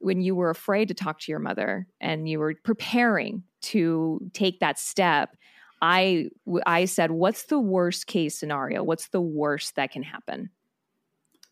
when 0.00 0.20
you 0.20 0.34
were 0.34 0.50
afraid 0.50 0.88
to 0.88 0.94
talk 0.94 1.20
to 1.20 1.32
your 1.32 1.40
mother 1.40 1.86
and 2.00 2.28
you 2.28 2.38
were 2.38 2.54
preparing 2.64 3.42
to 3.60 4.20
take 4.32 4.60
that 4.60 4.78
step 4.78 5.36
i 5.82 6.28
i 6.66 6.84
said 6.84 7.10
what's 7.10 7.44
the 7.44 7.58
worst 7.58 8.06
case 8.06 8.38
scenario 8.38 8.82
what's 8.82 9.08
the 9.08 9.20
worst 9.20 9.76
that 9.76 9.90
can 9.90 10.02
happen 10.02 10.50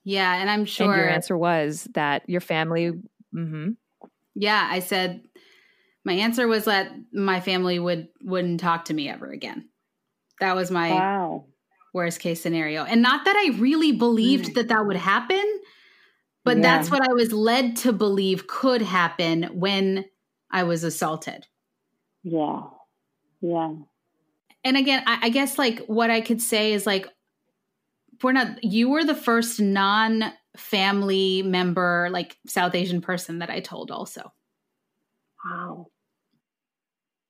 yeah 0.04 0.34
and 0.36 0.50
i'm 0.50 0.64
sure 0.64 0.92
and 0.92 1.00
your 1.00 1.10
answer 1.10 1.36
was 1.36 1.88
that 1.94 2.28
your 2.28 2.40
family 2.40 2.92
mm-hmm. 3.34 3.70
yeah 4.34 4.68
i 4.70 4.78
said 4.80 5.22
my 6.04 6.12
answer 6.12 6.46
was 6.46 6.66
that 6.66 6.92
my 7.12 7.40
family 7.40 7.78
would 7.78 8.08
wouldn't 8.22 8.60
talk 8.60 8.86
to 8.86 8.94
me 8.94 9.08
ever 9.08 9.30
again 9.30 9.68
that 10.40 10.54
was 10.54 10.70
my 10.70 10.90
wow. 10.90 11.44
worst 11.94 12.20
case 12.20 12.40
scenario 12.40 12.84
and 12.84 13.02
not 13.02 13.24
that 13.24 13.36
i 13.36 13.58
really 13.58 13.92
believed 13.92 14.46
mm. 14.46 14.54
that 14.54 14.68
that 14.68 14.86
would 14.86 14.96
happen 14.96 15.60
but 16.46 16.56
yeah. 16.56 16.62
that's 16.62 16.90
what 16.90 17.02
i 17.02 17.12
was 17.12 17.30
led 17.32 17.76
to 17.76 17.92
believe 17.92 18.46
could 18.46 18.80
happen 18.80 19.42
when 19.52 20.06
i 20.50 20.62
was 20.62 20.82
assaulted 20.82 21.46
yeah. 22.26 22.62
Yeah. 23.40 23.72
And 24.64 24.76
again, 24.76 25.04
I, 25.06 25.18
I 25.22 25.28
guess 25.28 25.58
like 25.58 25.78
what 25.86 26.10
I 26.10 26.20
could 26.20 26.42
say 26.42 26.72
is 26.72 26.84
like, 26.84 27.06
we're 28.20 28.32
not, 28.32 28.64
you 28.64 28.88
were 28.88 29.04
the 29.04 29.14
first 29.14 29.60
non 29.60 30.32
family 30.56 31.42
member, 31.42 32.08
like 32.10 32.36
South 32.48 32.74
Asian 32.74 33.00
person 33.00 33.38
that 33.38 33.50
I 33.50 33.60
told 33.60 33.92
also. 33.92 34.32
Wow. 35.44 35.86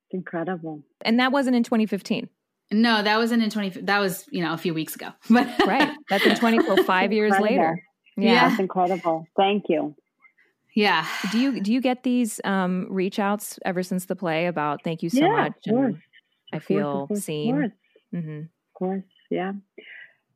It's 0.06 0.14
incredible. 0.14 0.82
And 1.02 1.20
that 1.20 1.30
wasn't 1.30 1.56
in 1.56 1.62
2015. 1.62 2.30
No, 2.72 3.02
that 3.02 3.18
wasn't 3.18 3.42
in 3.42 3.50
20 3.50 3.82
that 3.82 3.98
was, 3.98 4.24
you 4.30 4.42
know, 4.42 4.54
a 4.54 4.58
few 4.58 4.72
weeks 4.72 4.94
ago. 4.94 5.10
But 5.28 5.46
right. 5.66 5.94
That's 6.08 6.24
in 6.24 6.36
20 6.36 6.60
well, 6.60 6.82
5 6.82 7.12
years 7.12 7.34
Incredible. 7.34 7.54
later. 7.54 7.82
Yeah. 8.16 8.48
That's 8.48 8.60
incredible. 8.60 9.26
Thank 9.36 9.64
you. 9.68 9.94
yeah. 10.74 11.06
Do 11.32 11.38
you 11.38 11.60
do 11.60 11.72
you 11.72 11.80
get 11.80 12.02
these 12.02 12.40
um 12.44 12.86
reach 12.90 13.18
outs 13.18 13.58
ever 13.64 13.82
since 13.82 14.06
the 14.06 14.16
play 14.16 14.46
about 14.46 14.82
thank 14.84 15.02
you 15.02 15.10
so 15.10 15.20
yeah, 15.20 15.28
much 15.28 15.54
of 15.68 15.74
course. 15.74 15.94
and 15.94 16.02
I 16.52 16.56
Of 16.56 16.64
course, 16.64 16.68
feel 16.68 17.02
of 17.02 17.08
course, 17.08 17.24
seen? 17.24 17.54
Of 17.56 17.60
course. 17.62 17.72
hmm 18.12 18.40
Of 18.40 18.74
course, 18.78 19.04
yeah. 19.30 19.52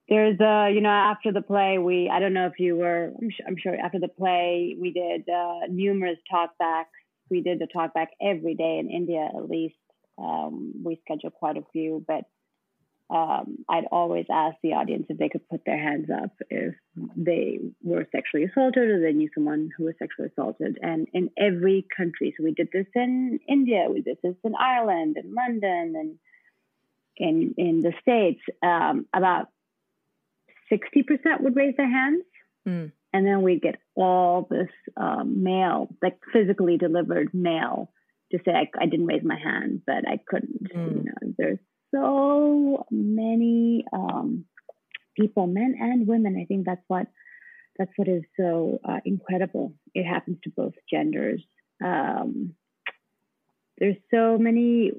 There's 0.08 0.40
uh, 0.40 0.66
you 0.72 0.80
know, 0.80 0.90
after 0.90 1.32
the 1.32 1.42
play, 1.42 1.78
we 1.78 2.10
I 2.10 2.18
don't 2.18 2.32
know 2.34 2.46
if 2.46 2.58
you 2.58 2.76
were. 2.76 3.12
I'm 3.20 3.30
sure, 3.30 3.46
I'm 3.46 3.56
sure 3.56 3.76
after 3.76 3.98
the 4.00 4.08
play, 4.08 4.76
we 4.78 4.92
did 4.92 5.28
uh, 5.28 5.66
numerous 5.68 6.18
talkbacks. 6.32 6.86
We 7.30 7.42
did 7.42 7.60
the 7.60 7.68
talkback 7.74 8.08
every 8.20 8.54
day 8.56 8.78
in 8.78 8.90
India, 8.90 9.28
at 9.36 9.48
least. 9.48 9.76
Um, 10.18 10.72
we 10.84 11.00
scheduled 11.04 11.34
quite 11.34 11.56
a 11.56 11.62
few, 11.72 12.04
but 12.06 12.24
um, 13.10 13.64
I'd 13.68 13.86
always 13.90 14.26
ask 14.30 14.56
the 14.62 14.74
audience 14.74 15.06
if 15.08 15.18
they 15.18 15.28
could 15.28 15.48
put 15.48 15.62
their 15.66 15.78
hands 15.78 16.08
up 16.10 16.30
if 16.48 16.74
they 17.16 17.58
were 17.82 18.06
sexually 18.12 18.44
assaulted 18.44 18.88
or 18.88 19.00
they 19.00 19.12
knew 19.12 19.28
someone 19.34 19.70
who 19.76 19.84
was 19.84 19.94
sexually 19.98 20.28
assaulted. 20.32 20.78
And 20.80 21.08
in 21.12 21.30
every 21.36 21.86
country, 21.96 22.34
so 22.36 22.44
we 22.44 22.52
did 22.52 22.68
this 22.72 22.86
in 22.94 23.40
India, 23.48 23.86
we 23.90 24.00
did 24.02 24.18
this 24.22 24.36
in 24.44 24.54
Ireland, 24.54 25.16
in 25.16 25.34
London, 25.34 25.94
and 25.96 26.18
in 27.16 27.54
in 27.56 27.80
the 27.80 27.92
states, 28.00 28.40
um, 28.62 29.06
about 29.14 29.48
sixty 30.68 31.02
percent 31.02 31.42
would 31.42 31.56
raise 31.56 31.76
their 31.76 31.90
hands, 31.90 32.22
Mm. 32.68 32.92
and 33.14 33.26
then 33.26 33.42
we'd 33.42 33.62
get 33.62 33.76
all 33.94 34.46
this 34.50 34.68
um, 34.96 35.42
mail, 35.42 35.88
like 36.02 36.18
physically 36.32 36.76
delivered 36.76 37.32
mail, 37.32 37.90
to 38.30 38.38
say 38.44 38.52
I, 38.52 38.68
I 38.78 38.86
didn't 38.86 39.06
raise 39.06 39.24
my 39.24 39.38
hand, 39.38 39.82
but 39.86 40.06
I 40.06 40.18
couldn't. 40.26 40.70
Mm. 40.74 40.96
You 40.96 41.04
know, 41.04 41.34
there's 41.38 41.58
so 41.94 42.86
many 42.90 43.84
um, 43.92 44.44
people, 45.16 45.46
men 45.46 45.74
and 45.78 46.06
women. 46.06 46.38
I 46.40 46.44
think 46.46 46.66
that's 46.66 46.84
what 46.88 47.06
that's 47.78 47.92
what 47.96 48.08
is 48.08 48.22
so 48.38 48.78
uh, 48.84 49.00
incredible. 49.04 49.74
It 49.94 50.04
happens 50.04 50.38
to 50.44 50.50
both 50.50 50.74
genders. 50.90 51.42
Um, 51.82 52.54
there's 53.78 53.96
so 54.10 54.36
many 54.36 54.92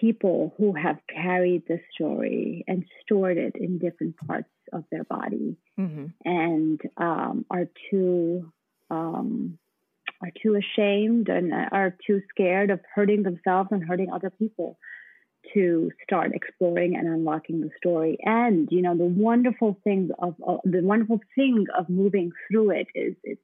people 0.00 0.54
who 0.56 0.72
have 0.72 0.98
carried 1.12 1.66
this 1.66 1.80
story 1.92 2.64
and 2.68 2.84
stored 3.02 3.36
it 3.36 3.56
in 3.56 3.78
different 3.78 4.16
parts 4.16 4.48
of 4.72 4.84
their 4.92 5.04
body 5.04 5.56
hmm 5.76 6.06
and 6.24 6.80
um, 6.96 7.44
are 7.50 7.66
too 7.90 8.52
um, 8.90 9.58
are 10.22 10.30
too 10.42 10.54
ashamed 10.54 11.28
and 11.28 11.52
are 11.52 11.96
too 12.06 12.22
scared 12.28 12.70
of 12.70 12.80
hurting 12.94 13.22
themselves 13.24 13.70
and 13.72 13.82
hurting 13.82 14.10
other 14.12 14.30
people 14.30 14.78
to 15.54 15.90
start 16.04 16.32
exploring 16.34 16.96
and 16.96 17.06
unlocking 17.06 17.60
the 17.60 17.70
story. 17.76 18.18
And 18.22 18.68
you 18.70 18.82
know, 18.82 18.96
the 18.96 19.04
wonderful 19.04 19.78
things 19.84 20.10
of 20.18 20.34
uh, 20.46 20.58
the 20.64 20.82
wonderful 20.82 21.20
thing 21.34 21.66
of 21.78 21.88
moving 21.88 22.32
through 22.48 22.70
it 22.70 22.88
is 22.94 23.14
it's 23.24 23.40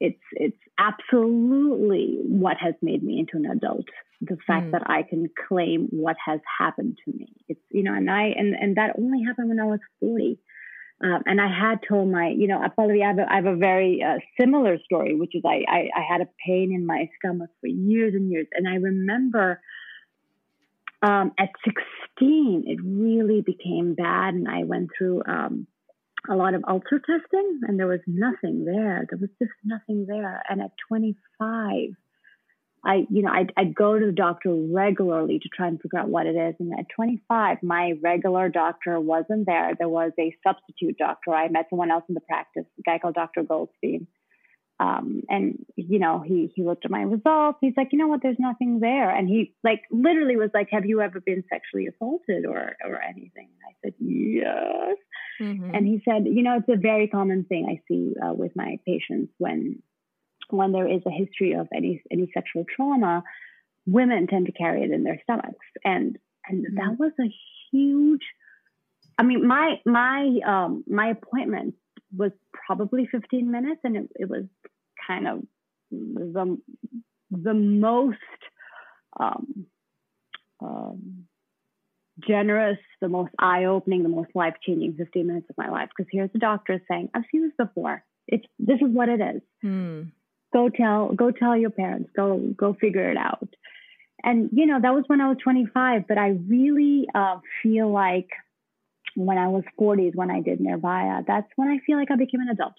it's 0.00 0.22
it's 0.32 0.56
absolutely 0.78 2.18
what 2.22 2.56
has 2.58 2.74
made 2.82 3.02
me 3.02 3.18
into 3.18 3.36
an 3.36 3.50
adult. 3.50 3.86
The 4.20 4.36
fact 4.46 4.66
Mm. 4.66 4.72
that 4.72 4.82
I 4.90 5.02
can 5.02 5.28
claim 5.48 5.88
what 5.90 6.16
has 6.24 6.40
happened 6.58 6.98
to 7.04 7.12
me. 7.12 7.28
It's 7.48 7.60
you 7.70 7.82
know, 7.82 7.94
and 7.94 8.10
I 8.10 8.24
and 8.36 8.54
and 8.54 8.76
that 8.76 8.96
only 8.98 9.24
happened 9.24 9.48
when 9.48 9.60
I 9.60 9.64
was 9.66 9.80
forty. 10.00 10.38
Um, 11.00 11.22
and 11.26 11.40
I 11.40 11.46
had 11.46 11.78
told 11.88 12.10
my, 12.10 12.28
you 12.36 12.48
know, 12.48 12.60
probably 12.74 13.04
I 13.04 13.06
have 13.06 13.18
a, 13.20 13.32
I 13.32 13.36
have 13.36 13.46
a 13.46 13.54
very 13.54 14.02
uh, 14.02 14.18
similar 14.38 14.78
story, 14.80 15.14
which 15.14 15.32
is 15.32 15.42
I, 15.46 15.62
I, 15.68 15.88
I 15.96 16.02
had 16.10 16.20
a 16.22 16.28
pain 16.44 16.72
in 16.72 16.86
my 16.86 17.08
stomach 17.18 17.50
for 17.60 17.68
years 17.68 18.14
and 18.14 18.28
years. 18.32 18.48
And 18.52 18.66
I 18.68 18.74
remember 18.74 19.60
um, 21.02 21.32
at 21.38 21.50
16, 21.64 22.64
it 22.66 22.78
really 22.84 23.40
became 23.40 23.94
bad. 23.94 24.34
And 24.34 24.48
I 24.48 24.64
went 24.64 24.90
through 24.96 25.22
um, 25.26 25.66
a 26.28 26.34
lot 26.34 26.54
of 26.54 26.64
ulcer 26.68 26.98
testing, 26.98 27.60
and 27.62 27.78
there 27.78 27.86
was 27.86 28.00
nothing 28.06 28.64
there. 28.64 29.06
There 29.08 29.18
was 29.18 29.30
just 29.40 29.52
nothing 29.64 30.06
there. 30.06 30.42
And 30.48 30.60
at 30.60 30.72
25, 30.88 31.94
I, 32.84 33.06
you 33.10 33.22
know, 33.22 33.30
I'd, 33.32 33.52
I'd 33.56 33.74
go 33.74 33.98
to 33.98 34.06
the 34.06 34.12
doctor 34.12 34.54
regularly 34.54 35.38
to 35.38 35.48
try 35.48 35.68
and 35.68 35.80
figure 35.80 35.98
out 35.98 36.08
what 36.08 36.26
it 36.26 36.36
is. 36.36 36.54
And 36.58 36.72
at 36.78 36.86
25, 36.94 37.58
my 37.62 37.94
regular 38.02 38.48
doctor 38.48 39.00
wasn't 39.00 39.46
there. 39.46 39.72
There 39.78 39.88
was 39.88 40.12
a 40.18 40.34
substitute 40.46 40.96
doctor. 40.98 41.32
I 41.34 41.48
met 41.48 41.66
someone 41.70 41.90
else 41.90 42.04
in 42.08 42.14
the 42.14 42.20
practice, 42.20 42.64
a 42.78 42.82
guy 42.82 42.98
called 42.98 43.14
Dr. 43.14 43.42
Goldstein. 43.42 44.06
Um, 44.80 45.22
and 45.28 45.64
you 45.76 45.98
know, 45.98 46.22
he 46.24 46.52
he 46.54 46.62
looked 46.62 46.84
at 46.84 46.90
my 46.90 47.02
results. 47.02 47.58
He's 47.60 47.74
like, 47.76 47.88
you 47.92 47.98
know 47.98 48.06
what? 48.06 48.22
There's 48.22 48.38
nothing 48.38 48.78
there. 48.80 49.10
And 49.10 49.28
he 49.28 49.54
like 49.64 49.82
literally 49.90 50.36
was 50.36 50.50
like, 50.54 50.68
"Have 50.70 50.86
you 50.86 51.00
ever 51.00 51.20
been 51.20 51.42
sexually 51.50 51.88
assaulted 51.88 52.46
or 52.46 52.76
or 52.84 53.02
anything?" 53.02 53.48
And 53.48 53.64
I 53.68 53.74
said, 53.82 53.94
"Yes." 53.98 54.96
hmm 55.38 55.74
And 55.74 55.86
he 55.86 56.02
said, 56.04 56.26
you 56.26 56.42
know, 56.42 56.58
it's 56.58 56.68
a 56.68 56.80
very 56.80 57.08
common 57.08 57.44
thing 57.44 57.66
I 57.68 57.80
see 57.88 58.14
uh, 58.24 58.34
with 58.34 58.52
my 58.54 58.78
patients 58.86 59.32
when 59.38 59.82
when 60.50 60.72
there 60.72 60.88
is 60.88 61.02
a 61.06 61.10
history 61.10 61.52
of 61.54 61.68
any 61.74 62.02
any 62.10 62.30
sexual 62.32 62.64
trauma, 62.74 63.22
women 63.86 64.26
tend 64.26 64.46
to 64.46 64.52
carry 64.52 64.82
it 64.82 64.90
in 64.90 65.02
their 65.04 65.20
stomachs, 65.22 65.66
and 65.84 66.18
and 66.46 66.64
that 66.76 66.98
was 66.98 67.12
a 67.20 67.34
huge. 67.70 68.22
I 69.18 69.24
mean, 69.24 69.46
my 69.46 69.80
my 69.84 70.38
um, 70.46 70.84
my 70.86 71.08
appointment 71.08 71.74
was 72.16 72.32
probably 72.66 73.06
15 73.06 73.50
minutes, 73.50 73.80
and 73.84 73.96
it, 73.96 74.08
it 74.16 74.28
was 74.28 74.44
kind 75.06 75.26
of 75.26 75.42
the 75.90 76.58
the 77.30 77.54
most 77.54 78.16
um, 79.18 79.66
um, 80.60 81.24
generous, 82.26 82.78
the 83.00 83.08
most 83.08 83.32
eye 83.38 83.64
opening, 83.64 84.02
the 84.02 84.08
most 84.08 84.30
life 84.34 84.54
changing 84.64 84.94
15 84.94 85.26
minutes 85.26 85.46
of 85.50 85.56
my 85.58 85.68
life. 85.68 85.88
Because 85.96 86.08
here's 86.10 86.32
the 86.32 86.38
doctor 86.38 86.80
saying, 86.90 87.10
I've 87.14 87.24
seen 87.30 87.42
this 87.42 87.66
before. 87.66 88.02
It's 88.26 88.44
this 88.58 88.76
is 88.76 88.88
what 88.92 89.08
it 89.08 89.20
is. 89.20 89.42
Mm. 89.64 90.12
Go 90.52 90.68
tell 90.68 91.12
go 91.12 91.30
tell 91.30 91.56
your 91.56 91.70
parents. 91.70 92.10
Go 92.14 92.38
go 92.56 92.74
figure 92.74 93.10
it 93.10 93.16
out. 93.16 93.48
And 94.22 94.50
you 94.52 94.66
know 94.66 94.80
that 94.80 94.94
was 94.94 95.04
when 95.06 95.20
I 95.20 95.28
was 95.28 95.38
25. 95.42 96.06
But 96.08 96.18
I 96.18 96.38
really 96.46 97.06
uh, 97.14 97.38
feel 97.62 97.90
like 97.90 98.28
when 99.18 99.38
I 99.38 99.48
was 99.48 99.64
40s 99.80 100.14
when 100.14 100.30
I 100.30 100.40
did 100.40 100.60
Nirbhaya, 100.60 101.26
that's 101.26 101.48
when 101.56 101.68
I 101.68 101.78
feel 101.84 101.96
like 101.98 102.10
I 102.10 102.16
became 102.16 102.40
an 102.40 102.48
adult 102.50 102.74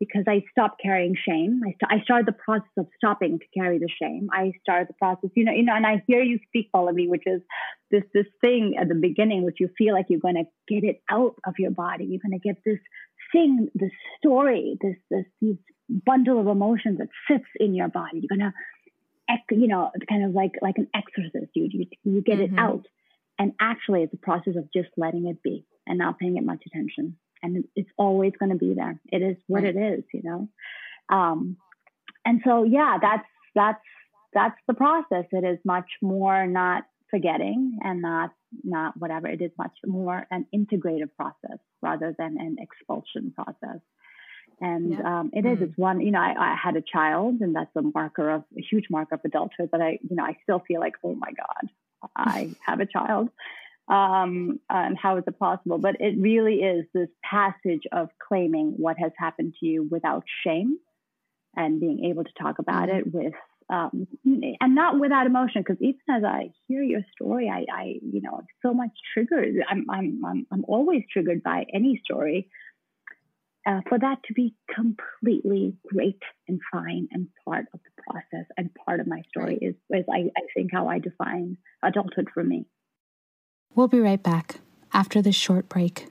because 0.00 0.24
I 0.26 0.42
stopped 0.50 0.80
carrying 0.82 1.14
shame. 1.14 1.60
I, 1.64 1.70
st- 1.72 2.00
I 2.00 2.02
started 2.02 2.26
the 2.26 2.32
process 2.32 2.72
of 2.78 2.86
stopping 2.96 3.38
to 3.38 3.44
carry 3.56 3.78
the 3.78 3.88
shame. 4.02 4.28
I 4.32 4.52
started 4.62 4.88
the 4.88 4.94
process, 4.94 5.30
you 5.36 5.44
know, 5.44 5.52
you 5.52 5.62
know, 5.62 5.74
and 5.74 5.86
I 5.86 6.02
hear 6.06 6.22
you 6.22 6.38
speak, 6.48 6.70
all 6.74 6.88
of 6.88 6.94
Pallavi, 6.96 7.08
which 7.08 7.22
is 7.26 7.42
this 7.90 8.02
this 8.14 8.26
thing 8.40 8.76
at 8.80 8.88
the 8.88 8.94
beginning, 8.94 9.44
which 9.44 9.58
you 9.60 9.68
feel 9.76 9.94
like 9.94 10.06
you're 10.08 10.20
going 10.28 10.36
to 10.36 10.44
get 10.68 10.84
it 10.84 11.02
out 11.10 11.34
of 11.46 11.54
your 11.58 11.70
body. 11.70 12.06
You're 12.06 12.20
going 12.26 12.38
to 12.40 12.48
get 12.48 12.56
this 12.64 12.78
thing, 13.32 13.68
this 13.74 13.92
story, 14.18 14.76
this 14.80 14.96
this 15.10 15.26
this 15.40 15.56
bundle 16.06 16.40
of 16.40 16.46
emotions 16.46 16.98
that 16.98 17.08
sits 17.30 17.48
in 17.60 17.74
your 17.74 17.88
body. 17.88 18.20
You're 18.22 18.36
going 18.38 18.52
to, 18.52 19.54
you 19.54 19.68
know, 19.68 19.90
kind 20.08 20.24
of 20.24 20.32
like 20.32 20.52
like 20.62 20.78
an 20.78 20.88
exorcist. 20.94 21.50
You 21.54 21.68
you, 21.70 21.86
you 22.04 22.22
get 22.22 22.38
Mhm. 22.38 22.44
it 22.54 22.58
out, 22.58 22.86
and 23.40 23.52
actually, 23.60 24.04
it's 24.04 24.14
a 24.14 24.18
process 24.18 24.54
of 24.56 24.72
just 24.72 24.90
letting 24.96 25.26
it 25.26 25.42
be 25.42 25.66
and 25.86 25.98
not 25.98 26.18
paying 26.20 26.36
it 26.36 26.44
much 26.44 26.62
attention 26.66 27.16
and 27.42 27.64
it's 27.74 27.90
always 27.96 28.32
going 28.38 28.50
to 28.50 28.58
be 28.58 28.74
there. 28.74 29.00
It 29.10 29.22
is 29.22 29.36
what 29.46 29.62
Right. 29.62 29.74
it 29.74 29.98
is, 29.98 30.04
you 30.12 30.22
know. 30.22 30.48
Um, 31.08 31.56
and 32.24 32.40
so, 32.44 32.64
yeah, 32.64 32.98
that's 33.00 33.26
that's 33.54 33.82
that's 34.32 34.58
the 34.66 34.74
process. 34.74 35.24
It 35.32 35.44
is 35.44 35.58
much 35.64 35.90
more 36.02 36.46
not 36.46 36.84
forgetting 37.10 37.78
and 37.82 38.02
not 38.02 38.32
not 38.62 38.96
whatever. 38.96 39.26
It 39.26 39.40
is 39.40 39.50
much 39.58 39.76
more 39.86 40.26
an 40.30 40.46
integrative 40.54 41.10
process 41.16 41.58
rather 41.82 42.14
than 42.16 42.38
an 42.38 42.56
expulsion 42.60 43.32
process. 43.34 43.80
And 44.60 44.90
Yeah. 44.92 45.20
um, 45.20 45.30
it 45.32 45.46
is. 45.46 45.58
Mm. 45.58 45.62
It's 45.62 45.78
one. 45.78 46.00
You 46.00 46.10
know, 46.10 46.20
I, 46.20 46.52
I 46.52 46.54
had 46.62 46.76
a 46.76 46.82
child, 46.82 47.40
and 47.40 47.56
that's 47.56 47.74
a 47.74 47.82
marker 47.82 48.28
of 48.30 48.44
a 48.56 48.60
huge 48.60 48.86
marker 48.90 49.14
of 49.14 49.22
adulthood. 49.24 49.70
But 49.70 49.80
I, 49.80 49.98
you 50.08 50.14
know, 50.16 50.24
I 50.24 50.36
still 50.42 50.60
feel 50.60 50.80
like, 50.80 50.96
oh 51.02 51.14
my 51.14 51.32
God, 51.32 51.70
I 52.16 52.54
have 52.66 52.80
a 52.80 52.86
child 52.86 53.30
um, 53.90 54.60
and 54.70 54.96
how 54.96 55.16
is 55.16 55.24
it 55.26 55.38
possible? 55.38 55.78
But 55.78 56.00
it 56.00 56.14
really 56.16 56.56
is 56.62 56.86
this 56.94 57.08
passage 57.28 57.82
of 57.90 58.08
claiming 58.26 58.74
what 58.76 58.96
has 58.98 59.10
happened 59.18 59.54
to 59.60 59.66
you 59.66 59.88
without 59.90 60.22
shame 60.44 60.78
and 61.56 61.80
being 61.80 62.04
able 62.04 62.22
to 62.22 62.32
talk 62.40 62.60
about 62.60 62.88
Mhm. 62.88 62.98
it 62.98 63.12
with, 63.12 63.34
um, 63.68 64.06
and 64.60 64.74
not 64.76 65.00
without 65.00 65.26
emotion. 65.26 65.62
Because 65.62 65.82
even 65.82 66.00
as 66.08 66.22
I 66.22 66.52
hear 66.68 66.84
your 66.84 67.02
story, 67.12 67.50
I, 67.50 67.66
I, 67.72 67.98
you 68.00 68.20
know, 68.20 68.42
so 68.62 68.72
much 68.72 68.92
triggered. 69.12 69.56
I'm, 69.68 69.90
I'm, 69.90 70.24
I'm, 70.24 70.46
I'm 70.52 70.64
always 70.68 71.02
triggered 71.12 71.42
by 71.42 71.66
any 71.72 72.00
story. 72.04 72.48
Uh, 73.66 73.80
for 73.88 73.98
that 73.98 74.16
to 74.24 74.32
be 74.32 74.54
completely 74.74 75.74
great 75.86 76.22
and 76.48 76.60
fine 76.72 77.06
and 77.12 77.28
part 77.44 77.66
of 77.74 77.80
the 77.84 78.02
process 78.02 78.46
and 78.56 78.70
part 78.86 79.00
of 79.00 79.06
my 79.06 79.20
story 79.28 79.58
is, 79.60 79.74
is 79.90 80.04
I, 80.10 80.30
I 80.34 80.42
think 80.54 80.70
how 80.72 80.88
I 80.88 80.98
define 80.98 81.58
adulthood 81.82 82.28
for 82.32 82.42
me. 82.42 82.64
We'll 83.74 83.88
be 83.88 84.00
right 84.00 84.22
back 84.22 84.60
after 84.94 85.20
this 85.20 85.36
short 85.36 85.68
break. 85.68 86.06